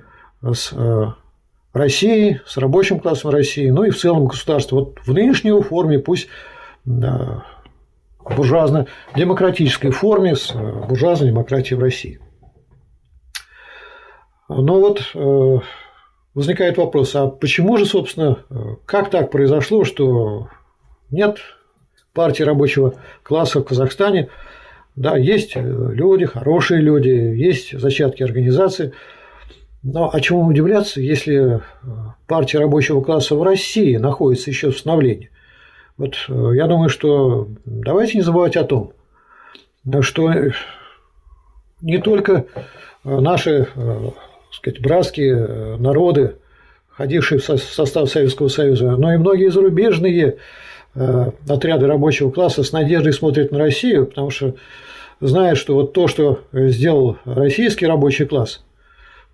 с 0.42 0.74
э, 0.74 1.06
Россией, 1.72 2.42
с 2.44 2.58
рабочим 2.58 3.00
классом 3.00 3.30
России, 3.30 3.70
ну 3.70 3.82
и 3.82 3.88
в 3.88 3.96
целом 3.96 4.26
государство. 4.26 4.76
Вот 4.76 4.98
в 5.06 5.14
нынешней 5.14 5.58
форме 5.62 5.98
пусть 5.98 6.28
буржуазно-демократической 8.36 9.90
форме 9.90 10.36
с 10.36 10.54
э, 10.54 10.86
буржуазной 10.88 11.28
демократией 11.28 11.78
в 11.78 11.82
России. 11.82 12.20
Но 14.48 14.80
вот 14.80 15.02
э, 15.14 15.58
возникает 16.34 16.78
вопрос, 16.78 17.14
а 17.14 17.28
почему 17.28 17.76
же, 17.76 17.86
собственно, 17.86 18.38
э, 18.50 18.54
как 18.86 19.10
так 19.10 19.30
произошло, 19.30 19.84
что 19.84 20.48
нет 21.10 21.38
партии 22.12 22.42
рабочего 22.42 22.94
класса 23.22 23.60
в 23.60 23.64
Казахстане, 23.64 24.28
да, 24.96 25.16
есть 25.16 25.54
люди, 25.54 26.26
хорошие 26.26 26.80
люди, 26.80 27.08
есть 27.08 27.78
зачатки 27.78 28.24
организации, 28.24 28.92
но 29.84 30.10
о 30.12 30.20
чем 30.20 30.48
удивляться, 30.48 31.00
если 31.00 31.60
партия 32.26 32.58
рабочего 32.58 33.00
класса 33.00 33.36
в 33.36 33.42
России 33.44 33.96
находится 33.96 34.50
еще 34.50 34.72
в 34.72 34.78
становлении? 34.78 35.30
Вот 35.98 36.14
э, 36.28 36.52
я 36.54 36.66
думаю, 36.66 36.88
что 36.88 37.48
давайте 37.66 38.18
не 38.18 38.22
забывать 38.22 38.56
о 38.56 38.64
том, 38.64 38.92
что 40.00 40.32
не 41.82 41.98
только 41.98 42.46
э, 43.04 43.20
наши 43.20 43.68
э, 43.74 44.10
сказать, 44.52 44.80
братские 44.80 45.76
народы, 45.76 46.36
входившие 46.90 47.40
в 47.40 47.44
состав 47.44 48.08
Советского 48.08 48.48
Союза, 48.48 48.96
но 48.96 49.12
и 49.12 49.18
многие 49.18 49.50
зарубежные 49.50 50.38
отряды 51.48 51.86
рабочего 51.86 52.30
класса 52.30 52.64
с 52.64 52.72
надеждой 52.72 53.12
смотрят 53.12 53.52
на 53.52 53.58
Россию, 53.58 54.06
потому 54.06 54.30
что 54.30 54.56
знают, 55.20 55.58
что 55.58 55.74
вот 55.74 55.92
то, 55.92 56.08
что 56.08 56.40
сделал 56.50 57.18
российский 57.24 57.86
рабочий 57.86 58.24
класс, 58.24 58.64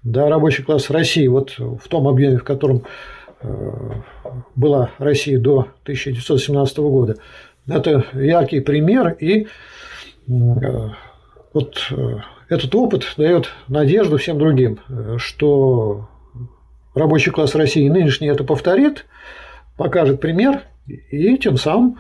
да, 0.03 0.29
рабочий 0.29 0.63
класс 0.63 0.91
России, 0.91 1.27
вот 1.27 1.55
в 1.57 1.89
том 1.89 2.07
объеме, 2.07 2.37
в 2.37 2.45
котором 2.45 2.85
была 4.55 4.91
Россия 4.99 5.39
до 5.39 5.69
1917 5.83 6.79
года. 6.79 7.17
Это 7.67 8.05
яркий 8.13 8.61
пример, 8.61 9.17
и 9.21 9.47
вот 10.27 11.93
этот 12.49 12.75
опыт 12.75 13.15
дает 13.17 13.49
надежду 13.69 14.19
всем 14.19 14.39
другим, 14.39 14.79
что 15.19 16.09
рабочий 16.95 17.31
класс 17.31 17.55
России 17.55 17.89
нынешний 17.89 18.29
это 18.29 18.45
повторит, 18.45 19.07
покажет 19.77 20.21
пример 20.21 20.63
и 20.87 21.39
тем 21.39 21.57
самым 21.57 21.99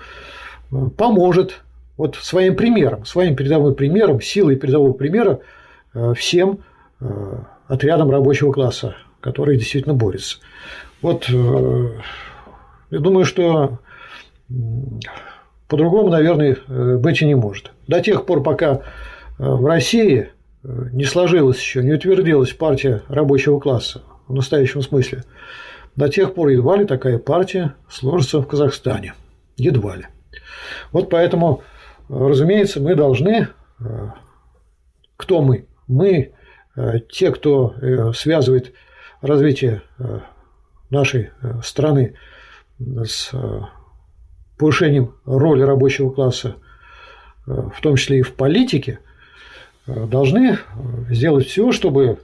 поможет 0.97 1.63
вот 1.97 2.17
своим 2.17 2.57
примером, 2.57 3.05
своим 3.05 3.37
передовым 3.37 3.75
примером, 3.75 4.21
силой 4.21 4.57
передового 4.57 4.93
примера 4.93 5.41
всем 6.15 6.59
отрядам 7.69 8.11
рабочего 8.11 8.53
класса, 8.53 8.97
которые 9.21 9.59
действительно 9.59 9.95
борются. 9.95 10.39
Вот 11.05 11.29
я 11.29 12.99
думаю, 12.99 13.27
что 13.27 13.79
по-другому, 15.69 16.09
наверное, 16.09 16.57
э, 16.67 16.97
быть 16.97 17.21
и 17.21 17.27
не 17.27 17.35
может. 17.35 17.73
До 17.89 18.01
тех 18.01 18.25
пор, 18.25 18.43
пока 18.43 18.75
э, 18.75 18.79
в 19.39 19.67
России 19.67 20.31
э, 20.63 20.69
не 20.93 21.05
сложилась 21.05 21.59
еще, 21.59 21.83
не 21.83 21.93
утвердилась 21.93 22.55
партия 22.55 23.03
рабочего 23.09 23.61
класса 23.61 24.01
в 24.29 24.35
настоящем 24.35 24.81
смысле, 24.81 25.25
до 25.95 26.09
тех 26.09 26.33
пор 26.33 26.49
едва 26.49 26.79
ли 26.79 26.87
такая 26.87 27.19
партия 27.19 27.75
сложится 27.91 28.41
в 28.41 28.47
Казахстане. 28.47 29.13
Едва 29.59 29.97
ли. 29.97 30.07
Вот 30.91 31.11
поэтому, 31.11 31.63
разумеется, 32.09 32.81
мы 32.81 32.95
должны... 32.95 33.49
Кто 35.19 35.43
мы? 35.43 35.67
Мы 35.87 36.33
те, 37.13 37.31
кто 37.31 38.13
связывает 38.15 38.73
развитие 39.21 39.83
нашей 40.95 41.31
страны 41.63 42.15
с 42.79 43.33
повышением 44.59 45.15
роли 45.25 45.63
рабочего 45.63 46.11
класса, 46.11 46.57
э, 47.47 47.53
в 47.75 47.81
том 47.81 47.97
числе 47.97 48.21
и 48.21 48.23
в 48.23 48.35
политике, 48.35 49.01
э, 49.87 50.07
должны 50.07 50.53
э, 50.53 50.57
сделать 51.11 51.47
все, 51.47 51.73
чтобы 51.73 52.19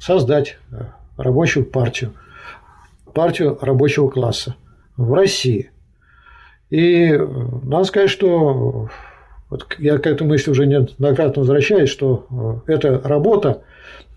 создать 0.00 0.58
рабочую 1.16 1.64
партию, 1.64 2.12
партию 3.14 3.58
рабочего 3.60 4.08
класса 4.08 4.54
в 4.96 5.12
России. 5.14 5.70
И 6.70 7.12
надо 7.62 7.84
сказать, 7.84 8.10
что 8.10 8.88
вот 9.48 9.66
я 9.78 9.98
к 9.98 10.06
этой 10.06 10.26
мысли 10.26 10.50
уже 10.50 10.66
неоднократно 10.66 11.40
возвращаюсь, 11.40 11.88
что 11.88 12.62
эта 12.66 13.00
работа, 13.00 13.62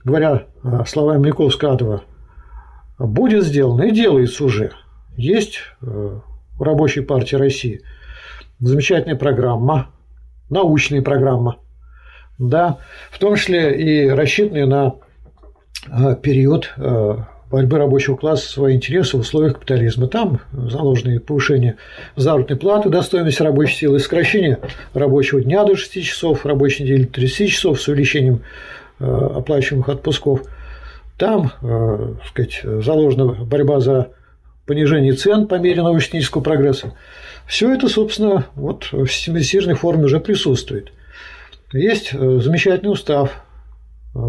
говоря 0.04 0.48
словами 0.86 1.20
Маяковского, 1.20 2.04
будет 2.98 3.44
сделана 3.44 3.84
и 3.84 3.92
делается 3.92 4.44
уже. 4.44 4.72
Есть 5.16 5.60
у 5.82 6.64
Рабочей 6.64 7.02
партии 7.02 7.36
России. 7.36 7.82
Замечательная 8.60 9.16
программа, 9.16 9.90
научная 10.50 11.02
программа, 11.04 11.58
да, 12.40 12.80
в 13.12 13.20
том 13.20 13.36
числе 13.36 13.80
и 13.80 14.10
рассчитанная 14.10 14.66
на 14.66 14.96
э, 15.92 16.16
период 16.22 16.74
э, 16.78 17.18
борьбы 17.52 17.78
рабочего 17.78 18.16
класса 18.16 18.50
свои 18.50 18.76
интересы 18.76 19.18
в 19.18 19.22
условиях 19.22 19.56
капитализма. 19.56 20.08
Там 20.08 20.42
заложены 20.52 21.20
повышение 21.20 21.78
заработной 22.16 22.58
платы 22.58 22.90
до 22.90 23.04
стоимости 23.04 23.44
рабочей 23.44 23.76
силы, 23.76 24.00
сокращение 24.00 24.60
рабочего 24.94 25.42
дня 25.42 25.64
до 25.64 25.76
6 25.76 26.04
часов, 26.04 26.46
рабочей 26.46 26.84
недели 26.84 27.04
до 27.04 27.14
30 27.14 27.50
часов 27.52 27.80
с 27.80 27.88
увеличением 27.88 28.42
э, 29.00 29.06
оплачиваемых 29.06 29.90
отпусков. 29.90 30.42
Там, 31.18 31.52
так 31.62 32.28
сказать, 32.28 32.62
заложена 32.64 33.44
борьба 33.46 33.80
за 33.80 34.12
понижение 34.68 35.14
цен 35.14 35.48
по 35.48 35.56
мере 35.56 35.82
научно-технического 35.82 36.42
прогресса. 36.42 36.94
Все 37.48 37.74
это, 37.74 37.88
собственно, 37.88 38.46
вот 38.56 38.90
в 38.92 39.08
систематизированной 39.08 39.76
форме 39.76 40.06
уже 40.06 40.20
присутствует. 40.20 40.92
Есть 41.74 42.14
э, 42.14 42.40
замечательный 42.40 42.92
устав 42.92 43.44
э, 44.16 44.20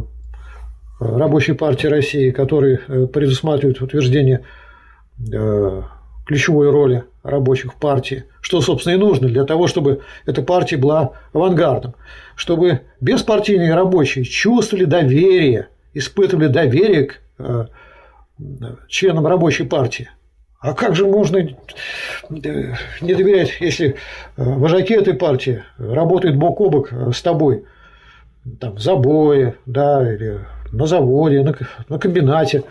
Рабочей 1.01 1.53
партии 1.53 1.87
России, 1.87 2.31
который 2.31 2.79
э, 2.89 3.07
предусматривает 3.07 3.81
утверждение 3.81 4.45
ключевой 6.27 6.71
роли 6.71 7.03
рабочих 7.25 7.75
в 7.75 7.77
партии, 7.77 8.25
что, 8.41 8.61
собственно, 8.61 8.95
и 8.95 8.99
нужно 8.99 9.27
для 9.27 9.43
того, 9.43 9.67
чтобы 9.67 10.03
эта 10.27 10.43
партия 10.43 10.77
была 10.77 11.15
авангардом, 11.33 11.97
чтобы 12.37 12.83
беспартийные 13.01 13.75
рабочие 13.75 14.25
чувствовали 14.25 14.85
доверие, 14.85 15.71
испытывали 15.95 16.49
доверие 16.49 17.05
к 17.05 17.71
членам 18.89 19.27
рабочей 19.27 19.65
партии. 19.65 20.09
А 20.61 20.75
как 20.75 20.97
же 20.97 21.07
можно 21.07 21.37
э, 21.39 21.49
не 22.31 23.15
доверять, 23.15 23.53
если 23.61 23.91
э, 23.91 23.95
вожаки 24.37 24.93
этой 24.93 25.15
партии 25.15 25.63
работают 25.79 26.37
бок 26.37 26.61
о 26.61 26.69
бок 26.69 26.93
э, 26.93 27.13
с 27.13 27.23
тобой, 27.23 27.65
там, 28.59 28.75
в 28.75 28.81
забое, 28.81 29.55
да, 29.67 30.13
или 30.13 30.41
на 30.73 30.87
заводе, 30.87 31.45
на, 31.45 31.55
на 31.89 31.99
комбинате? 32.01 32.65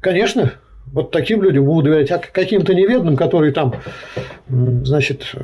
Конечно, 0.00 0.52
вот 0.86 1.10
таким 1.10 1.42
людям 1.42 1.64
будут 1.64 1.86
доверять, 1.86 2.12
а 2.12 2.18
каким-то 2.18 2.72
неведным, 2.72 3.16
которые 3.16 3.52
там, 3.52 3.74
значит, 4.48 5.34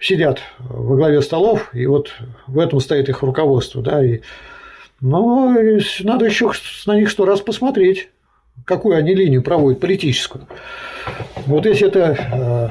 сидят 0.00 0.40
во 0.58 0.96
главе 0.96 1.20
столов, 1.20 1.74
и 1.74 1.84
вот 1.84 2.10
в 2.46 2.58
этом 2.58 2.80
стоит 2.80 3.10
их 3.10 3.22
руководство, 3.22 3.82
да, 3.82 4.02
и, 4.02 4.20
но 5.00 5.56
надо 6.00 6.24
еще 6.24 6.50
на 6.86 6.96
них 6.96 7.10
сто 7.10 7.24
раз 7.24 7.40
посмотреть 7.40 8.10
какую 8.64 8.96
они 8.96 9.14
линию 9.14 9.42
проводят, 9.42 9.80
политическую. 9.80 10.46
Вот 11.46 11.66
если 11.66 11.88
это... 11.88 12.16
Э, 12.32 12.68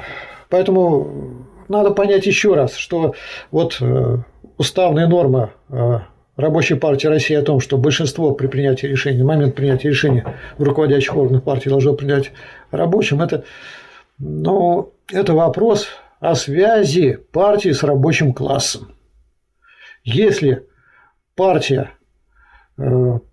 поэтому 0.50 1.46
надо 1.68 1.92
понять 1.92 2.26
еще 2.26 2.56
раз, 2.56 2.76
что 2.76 3.16
вот 3.52 3.78
э, 3.82 4.18
уставная 4.58 5.08
норма 5.08 5.52
э, 5.70 6.00
Рабочей 6.36 6.76
партии 6.76 7.08
России 7.08 7.36
о 7.36 7.42
том, 7.42 7.60
что 7.60 7.78
большинство 7.78 8.32
при 8.32 8.48
принятии 8.48 8.88
решения, 8.88 9.26
момент 9.26 9.56
принятия 9.56 9.90
решения 9.90 10.38
в 10.58 10.64
руководящих 10.64 11.18
органах 11.18 11.44
партии 11.44 11.68
должно 11.68 11.94
принять 11.96 12.32
рабочим, 12.72 13.22
это, 13.22 13.44
ну, 14.20 14.94
это 15.12 15.34
вопрос 15.34 15.90
о 16.22 16.36
связи 16.36 17.20
партии 17.34 17.74
с 17.74 17.84
рабочим 17.84 18.32
классом. 18.32 18.94
Если 20.06 20.66
партия 21.36 21.92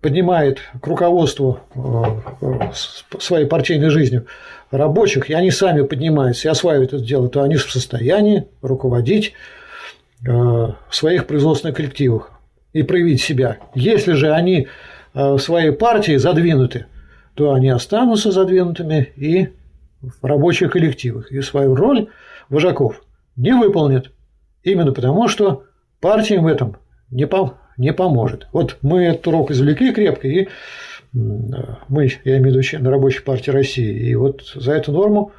поднимает 0.01 0.59
к 0.81 0.87
руководству 0.87 1.59
э, 1.73 2.71
своей 3.19 3.45
партийной 3.45 3.89
жизнью 3.89 4.25
рабочих, 4.71 5.29
и 5.29 5.33
они 5.33 5.51
сами 5.51 5.83
поднимаются 5.83 6.47
и 6.47 6.51
осваивают 6.51 6.93
это 6.93 7.03
дело, 7.03 7.29
то 7.29 7.41
они 7.41 7.55
в 7.55 7.71
состоянии 7.71 8.47
руководить 8.61 9.33
э, 10.25 10.29
в 10.29 10.75
своих 10.91 11.27
производственных 11.27 11.77
коллективах 11.77 12.31
и 12.73 12.83
проявить 12.83 13.21
себя. 13.21 13.57
Если 13.73 14.13
же 14.13 14.31
они 14.31 14.67
в 15.13 15.39
своей 15.39 15.71
партии 15.71 16.17
задвинуты, 16.17 16.85
то 17.33 17.53
они 17.53 17.69
останутся 17.69 18.31
задвинутыми 18.31 19.13
и 19.15 19.49
в 20.01 20.23
рабочих 20.23 20.73
коллективах, 20.73 21.31
и 21.31 21.41
свою 21.41 21.73
роль 21.73 22.09
вожаков 22.49 23.01
не 23.35 23.53
выполнят, 23.53 24.11
именно 24.63 24.91
потому 24.91 25.27
что 25.27 25.63
партиям 26.01 26.43
в 26.43 26.47
этом 26.47 26.77
не, 27.09 27.25
по, 27.25 27.57
не 27.77 27.93
поможет. 27.93 28.47
Вот 28.51 28.77
мы 28.81 29.05
этот 29.05 29.27
урок 29.27 29.51
извлекли 29.51 29.93
крепко, 29.93 30.27
и 30.27 30.47
мы, 31.13 32.11
я 32.25 32.37
имею 32.37 32.53
в 32.53 32.57
виду 32.57 32.83
на 32.83 32.91
рабочей 32.91 33.23
партии 33.23 33.51
России, 33.51 34.09
и 34.09 34.15
вот 34.15 34.51
за 34.55 34.73
эту 34.73 34.91
норму 34.91 35.31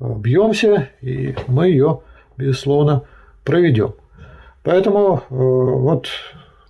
э, 0.00 0.04
бьемся, 0.18 0.88
и 1.00 1.34
мы 1.46 1.68
ее, 1.68 2.00
безусловно, 2.36 3.02
проведем. 3.44 3.94
Поэтому 4.62 5.16
э, 5.16 5.20
вот 5.28 6.08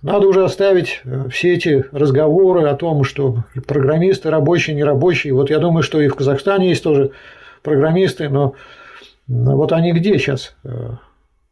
надо 0.01 0.27
уже 0.27 0.43
оставить 0.43 1.01
э, 1.05 1.29
все 1.29 1.53
эти 1.53 1.85
разговоры 1.91 2.67
о 2.67 2.75
том, 2.75 3.03
что 3.03 3.43
программисты 3.65 4.29
рабочие, 4.29 4.75
нерабочие. 4.75 5.33
Вот 5.33 5.49
я 5.49 5.59
думаю, 5.59 5.83
что 5.83 6.01
и 6.01 6.07
в 6.07 6.15
Казахстане 6.15 6.69
есть 6.69 6.83
тоже 6.83 7.11
программисты, 7.61 8.29
но 8.29 8.55
вот 9.27 9.71
они 9.71 9.93
где 9.93 10.19
сейчас? 10.19 10.55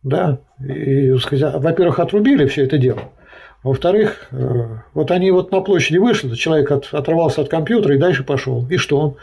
Да, 0.04 0.39
и, 0.60 1.12
во-первых, 1.12 2.00
отрубили 2.00 2.45
все 2.47 2.65
это 2.65 2.78
дело. 2.78 3.12
Во-вторых, 3.63 4.28
э, 4.32 4.65
вот 4.93 5.12
они 5.12 5.30
вот 5.32 5.52
на 5.52 5.62
площади 5.62 5.97
вышли, 5.97 6.34
человек 6.36 6.71
от, 6.71 6.89
оторвался 6.93 7.41
от 7.41 7.50
компьютера 7.50 7.95
и 7.95 8.00
дальше 8.00 8.24
пошел. 8.24 8.65
И 8.69 8.78
что 8.78 9.00
он? 9.00 9.15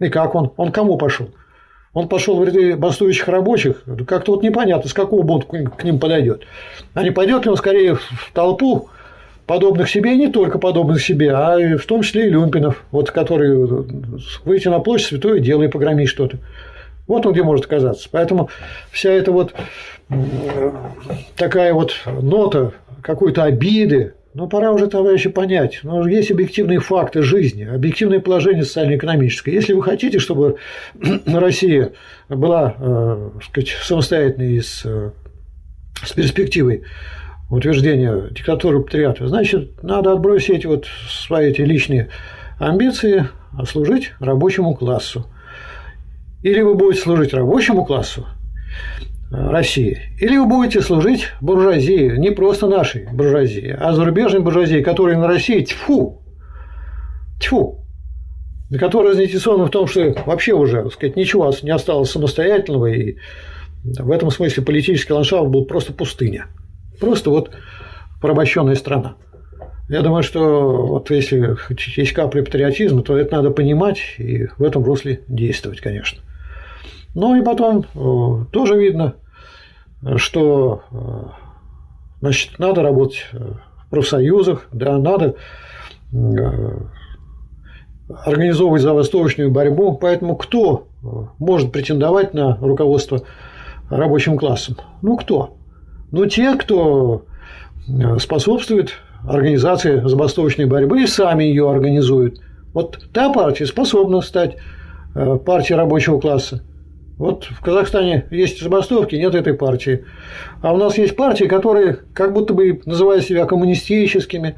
И 0.00 0.08
как 0.08 0.34
он? 0.34 0.52
Он 0.56 0.72
кому 0.72 0.96
пошел? 0.96 1.30
Он 1.92 2.08
пошел 2.08 2.36
в 2.36 2.44
ряды 2.44 2.76
бастующих 2.76 3.28
рабочих. 3.28 3.82
Как-то 4.06 4.32
вот 4.32 4.42
непонятно, 4.42 4.88
с 4.88 4.94
какого 4.94 5.22
боку 5.22 5.56
к 5.56 5.84
ним 5.84 5.98
подойдет. 5.98 6.42
А 6.94 7.02
не 7.02 7.10
пойдет 7.10 7.44
ли 7.44 7.50
он 7.50 7.56
скорее 7.56 7.96
в 7.96 8.30
толпу 8.32 8.88
подобных 9.46 9.90
себе, 9.90 10.14
и 10.14 10.16
не 10.16 10.28
только 10.28 10.58
подобных 10.58 11.02
себе, 11.02 11.32
а 11.32 11.76
в 11.76 11.84
том 11.86 12.02
числе 12.02 12.26
и 12.28 12.30
люмпинов, 12.30 12.84
вот, 12.92 13.10
которые 13.10 13.66
выйти 14.44 14.68
на 14.68 14.78
площадь 14.78 15.08
святое 15.08 15.40
дело 15.40 15.64
и 15.64 15.68
погромить 15.68 16.08
что-то. 16.08 16.38
Вот 17.08 17.26
он 17.26 17.32
где 17.32 17.42
может 17.42 17.66
оказаться. 17.66 18.08
Поэтому 18.12 18.50
вся 18.92 19.10
эта 19.10 19.32
вот 19.32 19.52
такая 21.36 21.74
вот 21.74 21.94
нота 22.06 22.72
какой-то 23.02 23.44
обиды 23.44 24.14
Но 24.32 24.46
пора 24.46 24.70
уже, 24.70 24.86
товарищи, 24.86 25.28
понять, 25.28 25.80
но 25.82 26.06
есть 26.06 26.30
объективные 26.30 26.78
факты 26.78 27.22
жизни, 27.22 27.64
объективное 27.64 28.20
положение 28.20 28.62
социально-экономическое. 28.62 29.52
Если 29.52 29.72
вы 29.72 29.82
хотите, 29.82 30.20
чтобы 30.20 30.56
Россия 31.26 31.92
была 32.28 32.76
э, 32.78 33.30
сказать, 33.42 33.70
самостоятельной 33.82 34.52
и 34.52 34.60
с, 34.60 34.82
э, 34.84 35.10
с 36.04 36.12
перспективой 36.12 36.84
утверждения 37.50 38.28
диктатуры 38.30 38.80
патриата, 38.82 39.26
значит, 39.26 39.82
надо 39.82 40.12
отбросить 40.12 40.64
вот 40.64 40.86
свои 41.08 41.50
эти 41.50 41.62
личные 41.62 42.10
амбиции, 42.60 43.26
а 43.58 43.66
служить 43.66 44.12
рабочему 44.20 44.76
классу. 44.76 45.26
Или 46.42 46.60
вы 46.62 46.74
будете 46.74 47.02
служить 47.02 47.34
рабочему 47.34 47.84
классу, 47.84 48.26
России. 49.30 49.98
Или 50.18 50.36
вы 50.38 50.46
будете 50.46 50.80
служить 50.80 51.28
буржуазии, 51.40 52.16
не 52.16 52.30
просто 52.30 52.66
нашей 52.66 53.06
буржуазии, 53.12 53.76
а 53.78 53.92
зарубежной 53.92 54.40
буржуазии, 54.40 54.82
которая 54.82 55.16
на 55.16 55.28
России 55.28 55.62
тьфу, 55.62 56.22
тьфу, 57.40 57.84
которая 58.78 59.14
заинтересована 59.14 59.66
в 59.66 59.70
том, 59.70 59.86
что 59.86 60.14
вообще 60.26 60.52
уже 60.52 60.82
так 60.82 60.92
сказать, 60.92 61.16
ничего 61.16 61.52
не 61.62 61.70
осталось 61.70 62.10
самостоятельного, 62.10 62.86
и 62.86 63.16
в 63.84 64.10
этом 64.10 64.30
смысле 64.30 64.64
политический 64.64 65.12
ландшафт 65.12 65.48
был 65.48 65.64
просто 65.64 65.92
пустыня. 65.92 66.46
Просто 66.98 67.30
вот 67.30 67.52
порабощенная 68.20 68.74
страна. 68.74 69.16
Я 69.88 70.02
думаю, 70.02 70.22
что 70.22 70.86
вот 70.86 71.10
если 71.10 71.56
есть 71.96 72.12
капля 72.12 72.42
патриотизма, 72.42 73.02
то 73.02 73.16
это 73.16 73.36
надо 73.36 73.50
понимать 73.50 73.98
и 74.18 74.46
в 74.58 74.62
этом 74.62 74.84
русле 74.84 75.22
действовать, 75.26 75.80
конечно. 75.80 76.20
Ну 77.14 77.34
и 77.34 77.42
потом 77.44 77.84
э, 77.94 78.44
тоже 78.52 78.78
видно, 78.78 79.14
что 80.16 80.82
э, 80.90 80.96
значит, 82.20 82.58
надо 82.58 82.82
работать 82.82 83.26
в 83.32 83.90
профсоюзах, 83.90 84.68
да, 84.72 84.96
надо 84.98 85.34
э, 86.12 86.78
организовывать 88.24 88.82
забастовочную 88.82 89.50
борьбу. 89.50 89.98
Поэтому 90.00 90.36
кто 90.36 90.86
может 91.38 91.72
претендовать 91.72 92.32
на 92.32 92.56
руководство 92.58 93.22
рабочим 93.88 94.38
классом? 94.38 94.76
Ну, 95.02 95.16
кто? 95.16 95.56
Ну, 96.12 96.26
те, 96.26 96.54
кто 96.56 97.24
способствует 98.18 98.92
организации 99.26 100.00
забастовочной 100.06 100.66
борьбы 100.66 101.02
и 101.02 101.06
сами 101.06 101.44
ее 101.44 101.70
организуют. 101.70 102.40
Вот 102.72 103.00
та 103.12 103.32
партия 103.32 103.66
способна 103.66 104.20
стать 104.20 104.56
партией 105.14 105.76
рабочего 105.76 106.20
класса. 106.20 106.62
Вот 107.20 107.44
в 107.44 107.60
Казахстане 107.60 108.24
есть 108.30 108.62
забастовки, 108.62 109.14
нет 109.14 109.34
этой 109.34 109.52
партии. 109.52 110.06
А 110.62 110.72
у 110.72 110.78
нас 110.78 110.96
есть 110.96 111.14
партии, 111.16 111.44
которые 111.44 111.98
как 112.14 112.32
будто 112.32 112.54
бы 112.54 112.80
называют 112.86 113.26
себя 113.26 113.44
коммунистическими 113.44 114.54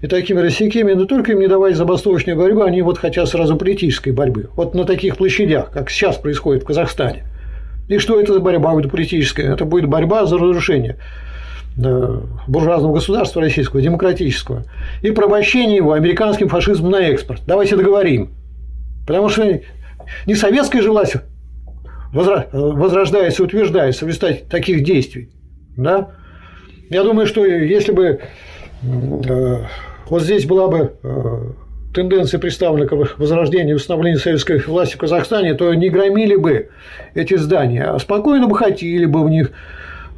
и 0.00 0.06
такими 0.06 0.40
рассекими, 0.40 0.94
но 0.94 1.04
только 1.04 1.32
им 1.32 1.40
не 1.40 1.46
давать 1.46 1.76
забастовочной 1.76 2.34
борьбы, 2.34 2.64
они 2.64 2.80
вот 2.80 2.96
хотят 2.96 3.28
сразу 3.28 3.58
политической 3.58 4.14
борьбы. 4.14 4.48
Вот 4.56 4.74
на 4.74 4.86
таких 4.86 5.18
площадях, 5.18 5.70
как 5.70 5.90
сейчас 5.90 6.16
происходит 6.16 6.62
в 6.62 6.66
Казахстане. 6.66 7.24
И 7.86 7.98
что 7.98 8.18
это 8.18 8.32
за 8.32 8.40
борьба 8.40 8.72
будет 8.72 8.90
политическая? 8.90 9.52
Это 9.52 9.66
будет 9.66 9.86
борьба 9.86 10.24
за 10.24 10.38
разрушение 10.38 10.96
э, 11.76 12.20
буржуазного 12.48 12.94
государства 12.94 13.42
российского, 13.42 13.82
демократического, 13.82 14.64
и 15.02 15.10
порабощение 15.10 15.76
его 15.76 15.92
американским 15.92 16.48
фашизмом 16.48 16.92
на 16.92 17.00
экспорт. 17.08 17.42
Давайте 17.46 17.76
договорим. 17.76 18.30
Потому 19.06 19.28
что 19.28 19.60
не 20.24 20.34
советская 20.34 20.80
же 20.80 20.90
власть 20.90 21.16
возрождается, 22.16 23.42
утверждается 23.42 24.04
в 24.04 24.08
результате 24.08 24.44
таких 24.48 24.84
действий. 24.84 25.30
Да? 25.76 26.10
Я 26.90 27.02
думаю, 27.02 27.26
что 27.26 27.44
если 27.44 27.92
бы 27.92 28.20
э, 28.82 29.56
вот 30.08 30.22
здесь 30.22 30.46
была 30.46 30.68
бы 30.68 30.94
э, 31.02 31.42
тенденция 31.94 32.38
представлена 32.38 32.86
к 32.86 33.18
возрождению 33.18 33.72
и 33.72 33.76
установлению 33.76 34.20
советской 34.20 34.58
власти 34.60 34.94
в 34.94 34.98
Казахстане, 34.98 35.54
то 35.54 35.72
не 35.74 35.88
громили 35.88 36.36
бы 36.36 36.70
эти 37.14 37.36
здания, 37.36 37.84
а 37.84 37.98
спокойно 37.98 38.46
бы 38.46 38.56
хотели 38.56 39.06
бы 39.06 39.24
в 39.24 39.28
них 39.28 39.50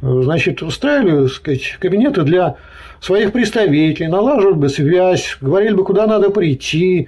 э, 0.01 0.21
значит, 0.23 0.61
устраивали 0.61 1.27
сказать, 1.27 1.77
кабинеты 1.79 2.23
для 2.23 2.55
своих 3.01 3.31
представителей, 3.31 4.07
налаживали 4.07 4.55
бы 4.55 4.69
связь, 4.69 5.37
говорили 5.41 5.73
бы, 5.73 5.83
куда 5.83 6.05
надо 6.05 6.29
прийти. 6.29 7.07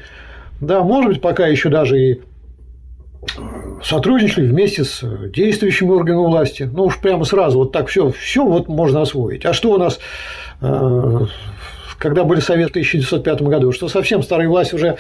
Да, 0.60 0.84
может 0.84 1.12
быть, 1.12 1.22
пока 1.22 1.48
еще 1.48 1.70
даже 1.70 2.00
и 2.00 2.22
сотрудничали 3.84 4.48
вместе 4.48 4.84
с 4.84 5.04
действующими 5.34 5.90
органами 5.90 6.26
власти. 6.26 6.70
Ну 6.72 6.86
уж 6.86 7.00
прямо 7.00 7.26
сразу 7.26 7.60
вот 7.60 7.72
так 7.72 7.88
все, 7.88 8.12
все 8.12 8.46
вот 8.46 8.68
можно 8.68 9.02
освоить. 9.02 9.46
А 9.46 9.54
что 9.54 9.72
у 9.72 9.78
нас, 9.78 10.00
э, 10.62 11.20
когда 11.98 12.24
были 12.24 12.40
советы 12.40 12.82
в 12.82 12.88
1905 12.88 13.42
году, 13.44 13.72
что 13.72 13.88
совсем 13.88 14.24
старая 14.24 14.48
власть 14.48 14.74
уже 14.74 14.98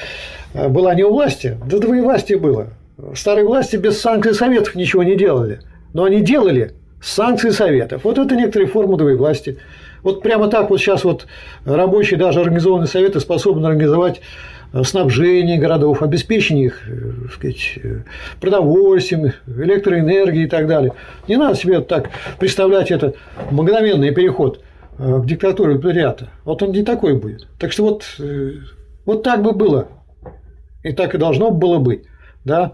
э, 0.53 0.67
была 0.67 0.93
не 0.93 1.03
у 1.03 1.11
власти, 1.11 1.57
да 1.65 1.77
власти 2.01 2.33
было. 2.35 2.67
Старые 3.15 3.45
власти 3.45 3.77
без 3.77 3.99
санкций 3.99 4.33
советов 4.33 4.75
ничего 4.75 5.03
не 5.03 5.15
делали. 5.15 5.61
Но 5.93 6.03
они 6.03 6.21
делали 6.21 6.73
санкции 7.01 7.49
советов. 7.49 8.03
Вот 8.03 8.19
это 8.19 8.35
некоторые 8.35 8.67
формы 8.67 8.97
власти. 9.15 9.57
Вот 10.03 10.21
прямо 10.21 10.47
так 10.47 10.69
вот 10.69 10.79
сейчас 10.79 11.03
вот 11.03 11.27
рабочие, 11.65 12.19
даже 12.19 12.39
организованные 12.39 12.87
советы 12.87 13.19
способны 13.19 13.65
организовать 13.67 14.21
снабжение 14.83 15.57
городов, 15.57 16.01
обеспечение 16.01 16.67
их 16.67 16.87
э, 16.87 17.27
сказать, 17.33 17.77
э, 17.83 18.03
продовольствием, 18.39 19.33
электроэнергией 19.47 20.45
и 20.45 20.49
так 20.49 20.67
далее. 20.67 20.93
Не 21.27 21.35
надо 21.35 21.55
себе 21.55 21.81
так 21.81 22.09
представлять 22.39 22.89
это 22.89 23.13
мгновенный 23.51 24.11
переход 24.11 24.61
э, 24.97 25.19
к 25.21 25.25
диктатуре 25.25 25.77
пролетариата. 25.77 26.29
Вот 26.45 26.63
он 26.63 26.71
не 26.71 26.83
такой 26.83 27.17
будет. 27.17 27.47
Так 27.59 27.73
что 27.73 27.83
вот, 27.83 28.05
вот 29.05 29.23
так 29.23 29.43
бы 29.43 29.51
было. 29.51 29.89
И 30.83 30.93
так 30.93 31.13
и 31.15 31.17
должно 31.17 31.51
было 31.51 31.77
быть. 31.77 32.03
Да? 32.45 32.71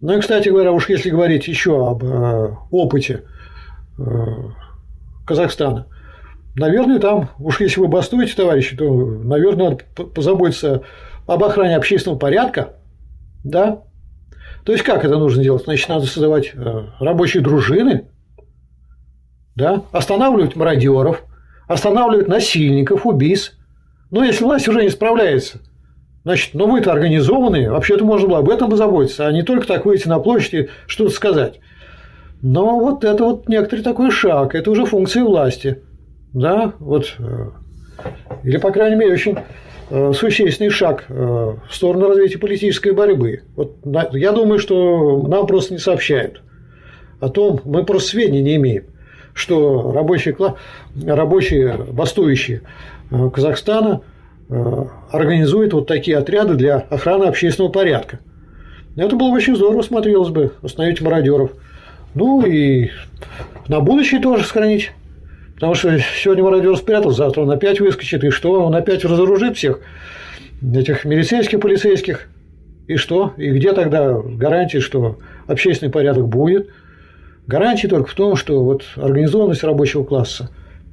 Ну 0.00 0.16
и, 0.16 0.20
кстати 0.20 0.48
говоря, 0.48 0.72
уж 0.72 0.88
если 0.88 1.10
говорить 1.10 1.48
еще 1.48 1.88
об 1.88 2.04
опыте 2.70 3.22
Казахстана, 5.26 5.86
наверное, 6.56 7.00
там, 7.00 7.30
уж 7.38 7.60
если 7.60 7.80
вы 7.80 7.88
бастуете, 7.88 8.34
товарищи, 8.34 8.76
то, 8.76 8.84
наверное, 8.84 9.70
надо 9.70 10.04
позаботиться 10.08 10.82
об 11.26 11.42
охране 11.44 11.76
общественного 11.76 12.18
порядка, 12.18 12.76
да, 13.44 13.82
то 14.64 14.72
есть 14.72 14.84
как 14.84 15.04
это 15.04 15.18
нужно 15.18 15.42
делать? 15.42 15.64
Значит, 15.64 15.88
надо 15.88 16.06
создавать 16.06 16.52
э, 16.54 16.84
рабочие 16.98 17.42
дружины, 17.42 18.08
да, 19.54 19.82
останавливать 19.92 20.56
мародеров, 20.56 21.24
останавливать 21.68 22.28
насильников, 22.28 23.06
убийц. 23.06 23.52
Но 24.10 24.24
если 24.24 24.44
власть 24.44 24.66
уже 24.68 24.82
не 24.82 24.88
справляется, 24.88 25.60
значит, 26.24 26.54
ну 26.54 26.70
вы-то 26.70 26.92
организованные, 26.92 27.70
вообще-то 27.70 28.04
можно 28.04 28.28
было 28.28 28.38
об 28.38 28.48
этом 28.48 28.70
позаботиться, 28.70 29.26
а 29.26 29.32
не 29.32 29.42
только 29.42 29.66
так 29.66 29.84
выйти 29.84 30.08
на 30.08 30.18
площадь 30.18 30.54
и 30.54 30.68
что-то 30.86 31.10
сказать. 31.10 31.60
Но 32.40 32.78
вот 32.78 33.04
это 33.04 33.24
вот 33.24 33.48
некоторый 33.48 33.82
такой 33.82 34.10
шаг, 34.10 34.54
это 34.54 34.70
уже 34.70 34.86
функция 34.86 35.24
власти. 35.24 35.82
Да, 36.32 36.72
вот, 36.78 37.14
э, 37.18 37.50
или, 38.42 38.56
по 38.56 38.70
крайней 38.70 38.96
мере, 38.96 39.12
очень 39.12 39.38
существенный 39.90 40.70
шаг 40.70 41.04
э, 41.08 41.12
в 41.14 41.74
сторону 41.74 42.08
развития 42.08 42.38
политической 42.38 42.92
борьбы. 42.92 43.42
Вот 43.56 43.76
я 44.12 44.32
думаю, 44.32 44.58
что 44.58 45.22
нам 45.26 45.46
просто 45.46 45.74
не 45.74 45.78
сообщают 45.78 46.42
о 47.20 47.28
том, 47.28 47.60
мы 47.64 47.84
просто 47.84 48.10
сведений 48.10 48.42
не 48.42 48.56
имеем, 48.56 48.84
что 49.34 49.92
рабочие, 49.92 50.36
рабочие 51.04 51.76
бастующие 51.92 52.62
э, 53.10 53.30
Казахстана 53.30 54.02
организуют 55.10 55.72
вот 55.72 55.86
такие 55.86 56.18
отряды 56.18 56.52
для 56.54 56.76
охраны 56.76 57.24
общественного 57.24 57.72
порядка. 57.72 58.18
Это 58.94 59.16
было 59.16 59.30
бы 59.30 59.36
очень 59.36 59.56
здорово, 59.56 59.80
смотрелось 59.80 60.28
бы, 60.28 60.52
остановить 60.62 61.00
мародеров. 61.00 61.52
Ну 62.14 62.44
и 62.44 62.90
на 63.68 63.80
будущее 63.80 64.20
тоже 64.20 64.44
сохранить 64.44 64.92
Потому 65.54 65.74
что 65.74 65.98
сегодня 66.16 66.42
мародер 66.42 66.76
спрятал, 66.76 67.10
завтра 67.10 67.42
он 67.42 67.50
опять 67.50 67.80
выскочит, 67.80 68.24
и 68.24 68.30
что? 68.30 68.64
Он 68.64 68.74
опять 68.74 69.04
разоружит 69.04 69.56
всех 69.56 69.80
этих 70.60 71.04
милицейских, 71.04 71.60
полицейских. 71.60 72.28
И 72.86 72.96
что? 72.96 73.32
И 73.36 73.50
где 73.50 73.72
тогда 73.72 74.20
гарантии, 74.20 74.78
что 74.78 75.18
общественный 75.46 75.92
порядок 75.92 76.28
будет? 76.28 76.68
Гарантии 77.46 77.86
только 77.86 78.10
в 78.10 78.14
том, 78.14 78.36
что 78.36 78.62
вот 78.64 78.84
организованность 78.96 79.62
рабочего 79.62 80.04
класса 80.04 80.50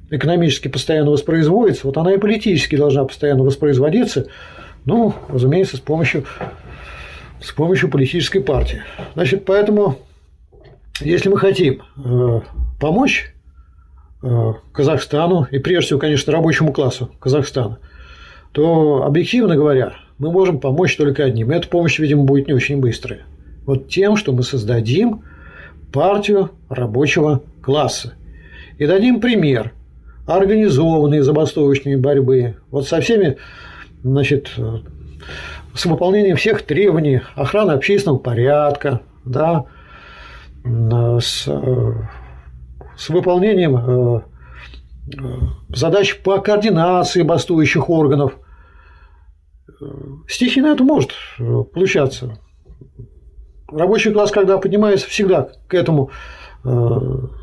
экономически 0.09 0.67
постоянно 0.67 1.11
воспроизводится, 1.11 1.87
вот 1.87 1.97
она 1.97 2.13
и 2.13 2.17
политически 2.17 2.75
должна 2.75 3.05
постоянно 3.05 3.43
воспроизводиться, 3.43 4.27
ну, 4.85 5.13
разумеется, 5.29 5.77
с 5.77 5.79
помощью, 5.79 6.25
с 7.41 7.51
помощью 7.51 7.89
политической 7.89 8.39
партии. 8.39 8.81
Значит, 9.13 9.45
поэтому, 9.45 9.97
если 10.99 11.29
мы 11.29 11.37
хотим 11.37 11.81
э, 11.97 12.41
помочь 12.79 13.33
Казахстану 14.71 15.47
и 15.49 15.59
прежде 15.59 15.87
всего, 15.87 15.99
конечно, 15.99 16.31
рабочему 16.31 16.73
классу 16.73 17.11
Казахстана, 17.19 17.79
то, 18.51 19.03
объективно 19.03 19.55
говоря, 19.55 19.93
мы 20.19 20.31
можем 20.31 20.59
помочь 20.59 20.95
только 20.97 21.23
одним. 21.23 21.51
Эта 21.51 21.67
помощь, 21.67 21.97
видимо, 21.97 22.23
будет 22.23 22.47
не 22.47 22.53
очень 22.53 22.79
быстрая. 22.79 23.21
Вот 23.65 23.87
тем, 23.87 24.15
что 24.15 24.31
мы 24.33 24.43
создадим 24.43 25.23
партию 25.91 26.51
рабочего 26.69 27.41
класса. 27.61 28.13
И 28.77 28.85
дадим 28.85 29.19
пример 29.19 29.73
организованной 30.27 31.21
забастовочной 31.21 31.95
борьбы, 31.95 32.57
вот 32.69 32.87
со 32.87 33.01
всеми, 33.01 33.37
значит, 34.03 34.51
с 35.73 35.85
выполнением 35.85 36.35
всех 36.35 36.61
требований 36.63 37.21
охраны 37.35 37.71
общественного 37.71 38.19
порядка, 38.19 39.01
да, 39.25 39.65
с, 40.63 41.47
с 43.01 43.09
выполнением 43.09 43.77
э, 43.77 44.21
э, 45.17 45.21
задач 45.69 46.19
по 46.19 46.37
координации 46.37 47.23
бастующих 47.23 47.89
органов. 47.89 48.33
Стихийно 50.27 50.67
это 50.67 50.83
может 50.83 51.13
получаться. 51.39 52.37
Рабочий 53.71 54.11
класс, 54.11 54.29
когда 54.29 54.59
поднимается, 54.59 55.07
всегда 55.07 55.49
к 55.67 55.73
этому 55.73 56.11
э, 56.63 56.99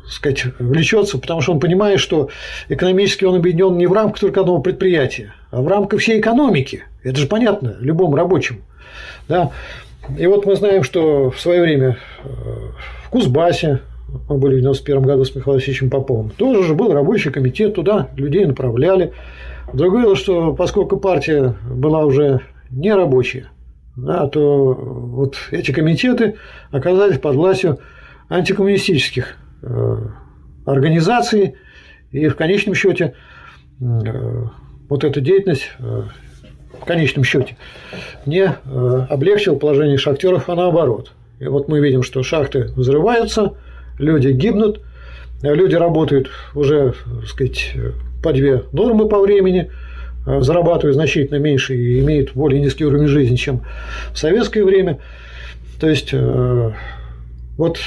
сказать, 0.07 0.45
влечется, 0.59 1.17
потому 1.17 1.41
что 1.41 1.51
он 1.51 1.59
понимает, 1.59 1.99
что 1.99 2.29
экономически 2.69 3.25
он 3.25 3.35
объединен 3.35 3.77
не 3.77 3.87
в 3.87 3.91
рамках 3.91 4.21
только 4.21 4.39
одного 4.39 4.61
предприятия, 4.61 5.33
а 5.51 5.61
в 5.61 5.67
рамках 5.67 5.99
всей 5.99 6.21
экономики. 6.21 6.85
Это 7.03 7.19
же 7.19 7.27
понятно 7.27 7.75
любому 7.81 8.15
рабочему. 8.15 8.61
Да? 9.27 9.51
И 10.17 10.25
вот 10.25 10.45
мы 10.45 10.55
знаем, 10.55 10.83
что 10.83 11.31
в 11.31 11.41
свое 11.41 11.61
время 11.61 11.97
э, 12.23 12.29
в 13.03 13.09
Кузбассе, 13.09 13.81
мы 14.29 14.37
были 14.37 14.55
в 14.55 14.61
91 14.61 15.01
году 15.03 15.25
с 15.25 15.35
Михаилом 15.35 15.57
Васильевичем 15.57 15.89
Поповым, 15.89 16.29
тоже 16.29 16.63
же 16.63 16.75
был 16.75 16.93
рабочий 16.93 17.31
комитет, 17.31 17.75
туда 17.75 18.09
людей 18.15 18.45
направляли. 18.45 19.13
Другое 19.73 20.03
дело, 20.03 20.15
что 20.15 20.53
поскольку 20.53 20.97
партия 20.97 21.55
была 21.69 22.05
уже 22.05 22.41
не 22.71 22.93
рабочая, 22.93 23.49
да, 23.95 24.27
то 24.27 24.73
вот 24.73 25.35
эти 25.51 25.71
комитеты 25.71 26.35
оказались 26.71 27.19
под 27.19 27.35
властью 27.35 27.79
антикоммунистических 28.29 29.35
э, 29.61 29.97
организаций, 30.65 31.55
и 32.11 32.27
в 32.27 32.35
конечном 32.35 32.75
счете 32.75 33.13
э, 33.79 33.83
вот 34.89 35.03
эта 35.03 35.21
деятельность 35.21 35.69
в 36.81 36.85
конечном 36.85 37.23
счете 37.23 37.57
не 38.25 38.43
э, 38.43 39.05
облегчил 39.09 39.57
положение 39.57 39.97
шахтеров, 39.97 40.49
а 40.49 40.55
наоборот. 40.55 41.11
И 41.39 41.45
вот 41.45 41.67
мы 41.67 41.79
видим, 41.79 42.03
что 42.03 42.23
шахты 42.23 42.65
взрываются, 42.75 43.55
люди 43.99 44.29
гибнут, 44.29 44.81
люди 45.43 45.75
работают 45.75 46.29
уже, 46.55 46.93
так 47.21 47.27
сказать, 47.27 47.73
по 48.23 48.33
две 48.33 48.63
нормы 48.71 49.07
по 49.07 49.19
времени, 49.19 49.69
э, 50.25 50.41
зарабатывают 50.41 50.95
значительно 50.95 51.37
меньше 51.37 51.75
и 51.75 51.99
имеют 51.99 52.33
более 52.33 52.59
низкий 52.61 52.85
уровень 52.85 53.07
жизни, 53.07 53.35
чем 53.35 53.61
в 54.11 54.17
советское 54.17 54.63
время. 54.63 54.99
То 55.79 55.87
есть, 55.87 56.09
э, 56.11 56.71
вот 57.57 57.79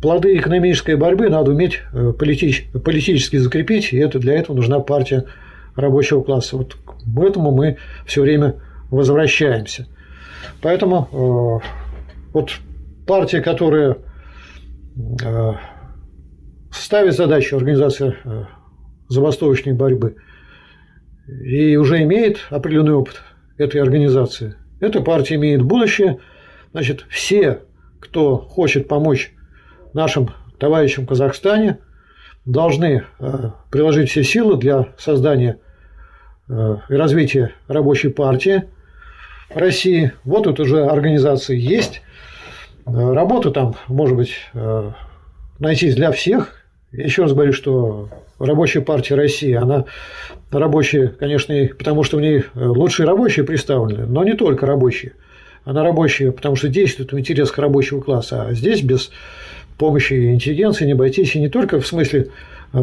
плоды 0.00 0.36
экономической 0.36 0.94
борьбы 0.96 1.28
надо 1.28 1.50
уметь 1.50 1.82
политически 1.92 3.36
закрепить, 3.36 3.92
и 3.92 3.98
это, 3.98 4.18
для 4.18 4.34
этого 4.34 4.56
нужна 4.56 4.78
партия 4.80 5.24
рабочего 5.74 6.22
класса. 6.22 6.56
Вот 6.56 6.74
к 6.74 7.20
этому 7.20 7.50
мы 7.50 7.78
все 8.06 8.22
время 8.22 8.56
возвращаемся. 8.90 9.86
Поэтому 10.60 11.08
э, 11.12 11.68
вот 12.32 12.50
партия, 13.06 13.40
которая 13.40 13.92
э, 13.92 13.96
ставит 16.70 17.14
задачу 17.14 17.56
организации 17.56 18.16
э, 18.24 18.44
забастовочной 19.08 19.72
борьбы 19.74 20.16
и 21.26 21.76
уже 21.76 22.02
имеет 22.02 22.38
определенный 22.50 22.94
опыт 22.94 23.22
этой 23.56 23.80
организации, 23.80 24.56
эта 24.80 25.00
партия 25.00 25.36
имеет 25.36 25.62
будущее. 25.62 26.18
Значит, 26.72 27.04
все, 27.08 27.62
кто 28.00 28.36
хочет 28.38 28.88
помочь 28.88 29.32
нашим 29.92 30.30
товарищам 30.58 31.04
в 31.04 31.08
Казахстане, 31.08 31.78
должны 32.44 33.04
приложить 33.70 34.10
все 34.10 34.22
силы 34.22 34.56
для 34.56 34.88
создания 34.96 35.58
Э, 36.48 36.76
и 36.88 36.94
развития 36.94 37.52
рабочей 37.66 38.08
партии 38.08 38.64
России. 39.50 40.12
Вот 40.24 40.44
тут 40.44 40.60
уже 40.60 40.86
организации 40.86 41.58
есть. 41.58 42.02
Э, 42.88 43.12
работа 43.12 43.50
там, 43.50 43.74
может 43.88 44.16
быть, 44.16 44.32
э, 44.54 44.90
найти 45.58 45.92
для 45.92 46.10
всех. 46.10 46.54
Еще 46.92 47.22
раз 47.22 47.32
говорю, 47.32 47.52
что 47.52 48.08
рабочая 48.38 48.80
партия 48.80 49.14
России, 49.14 49.52
она 49.52 49.84
рабочая, 50.50 51.08
конечно, 51.08 51.54
потому 51.76 52.02
что 52.02 52.16
в 52.16 52.20
ней 52.20 52.44
лучшие 52.54 53.06
рабочие 53.06 53.44
представлены, 53.44 54.06
но 54.06 54.24
не 54.24 54.34
только 54.34 54.64
рабочие. 54.64 55.12
Она 55.64 55.82
рабочая, 55.82 56.32
потому 56.32 56.56
что 56.56 56.68
действует 56.68 57.12
в 57.12 57.18
интересах 57.18 57.58
рабочего 57.58 58.00
класса. 58.00 58.46
А 58.46 58.54
здесь 58.54 58.80
без 58.80 59.10
помощи 59.76 60.32
интеллигенции 60.32 60.86
не 60.86 60.92
обойтись 60.92 61.34
и 61.34 61.40
не 61.40 61.50
только 61.50 61.78
в 61.80 61.86
смысле 61.86 62.30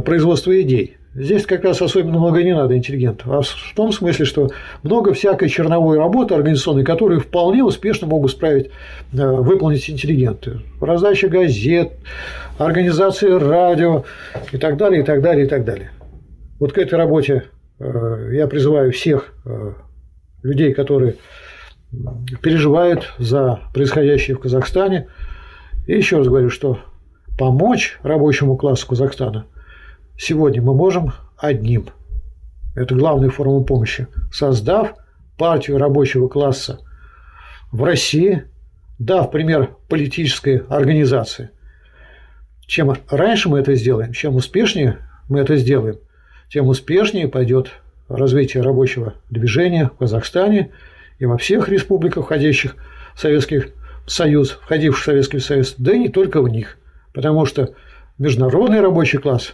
производства 0.03 0.62
идей. 0.62 0.97
Здесь 1.16 1.45
как 1.45 1.63
раз 1.63 1.82
особенно 1.82 2.20
много 2.20 2.43
не 2.43 2.53
надо 2.53 2.76
интеллигентов, 2.76 3.28
а 3.30 3.41
в 3.41 3.74
том 3.74 3.93
смысле, 3.93 4.26
что 4.26 4.49
много 4.84 5.13
всякой 5.13 5.47
черновой 5.47 5.97
работы 5.97 6.36
организационной, 6.36 6.84
которую 6.84 7.22
вполне 7.22 7.63
успешно 7.63 8.05
могут 8.05 8.32
справить, 8.32 8.70
э, 9.13 9.26
выполнить 9.26 9.89
интеллигенты. 9.89 10.59
Раздача 10.82 11.30
газет, 11.30 11.93
организация 12.57 13.39
радио 13.39 14.03
и 14.51 14.57
так 14.57 14.76
далее, 14.76 15.03
и 15.03 15.05
так 15.05 15.22
далее, 15.22 15.45
и 15.45 15.47
так 15.47 15.63
далее. 15.63 15.91
Вот 16.59 16.74
к 16.74 16.78
этой 16.78 16.95
работе 16.95 17.45
э, 17.80 18.32
я 18.34 18.47
призываю 18.47 18.91
всех 18.91 19.34
э, 19.45 19.72
людей, 20.43 20.74
которые 20.74 21.16
переживают 22.41 23.13
за 23.20 23.61
происходящее 23.74 24.36
в 24.36 24.41
Казахстане. 24.41 25.07
И 25.88 25.95
еще 25.95 26.18
раз 26.18 26.28
говорю, 26.28 26.49
что 26.49 26.80
помочь 27.39 27.99
рабочему 28.03 28.57
классу 28.57 28.86
Казахстана– 28.86 29.45
сегодня 30.18 30.61
мы 30.61 30.74
можем 30.74 31.13
одним. 31.38 31.88
Это 32.76 32.95
главная 32.95 33.30
форма 33.30 33.63
помощи. 33.63 34.07
Создав 34.32 34.95
партию 35.38 35.78
рабочего 35.78 36.28
класса 36.28 36.80
в 37.72 37.84
России, 37.84 38.43
дав 38.99 39.32
пример 39.32 39.76
политической 39.89 40.63
организации. 40.70 41.49
Чем 42.66 42.93
раньше 43.09 43.49
мы 43.49 43.59
это 43.59 43.76
сделаем, 43.76 44.13
чем 44.13 44.36
успешнее 44.36 44.97
мы 45.30 45.39
это 45.39 45.55
сделаем, 45.55 45.99
тем 46.49 46.68
успешнее 46.68 47.28
пойдет 47.28 47.72
развитие 48.07 48.63
рабочего 48.63 49.16
движения 49.30 49.86
в 49.86 49.97
Казахстане 49.97 50.72
и 51.20 51.26
во 51.26 51.38
всех 51.38 51.70
республиках, 51.70 52.26
входящих 52.26 52.76
в 53.16 53.20
Советский 53.20 53.66
Союз, 54.07 54.51
входивших 54.51 55.01
в 55.01 55.05
Советский 55.05 55.39
Союз, 55.39 55.76
да 55.78 55.93
и 55.93 55.99
не 55.99 56.09
только 56.09 56.41
в 56.41 56.49
них. 56.49 56.78
Потому 57.13 57.45
что 57.45 57.74
международный 58.18 58.82
рабочий 58.82 59.18
класс 59.18 59.53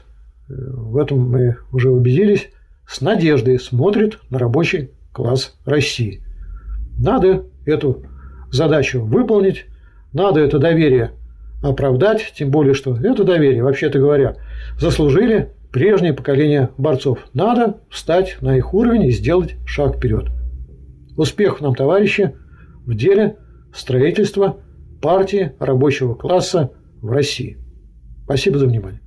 в 0.58 0.98
этом 0.98 1.30
мы 1.30 1.58
уже 1.72 1.90
убедились, 1.90 2.50
с 2.88 3.02
надеждой 3.02 3.60
смотрит 3.60 4.20
на 4.30 4.40
рабочий 4.40 4.92
класс 5.14 5.56
России. 5.66 6.22
Надо 6.98 7.46
эту 7.66 8.04
задачу 8.52 9.02
выполнить, 9.02 9.66
надо 10.14 10.42
это 10.42 10.60
доверие 10.60 11.12
оправдать, 11.64 12.34
тем 12.36 12.52
более, 12.52 12.74
что 12.74 12.96
это 12.98 13.24
доверие, 13.24 13.64
вообще-то 13.64 14.00
говоря, 14.00 14.36
заслужили 14.80 15.54
прежнее 15.72 16.14
поколение 16.14 16.70
борцов. 16.78 17.20
Надо 17.34 17.78
встать 17.90 18.38
на 18.42 18.58
их 18.58 18.74
уровень 18.74 19.06
и 19.06 19.12
сделать 19.12 19.56
шаг 19.66 19.98
вперед. 19.98 20.30
Успехов 21.18 21.62
нам, 21.62 21.76
товарищи, 21.76 22.36
в 22.86 22.94
деле 22.94 23.38
строительства 23.74 24.58
партии 25.02 25.54
рабочего 25.60 26.14
класса 26.14 26.72
в 27.02 27.10
России. 27.10 27.58
Спасибо 28.26 28.60
за 28.60 28.68
внимание. 28.68 29.02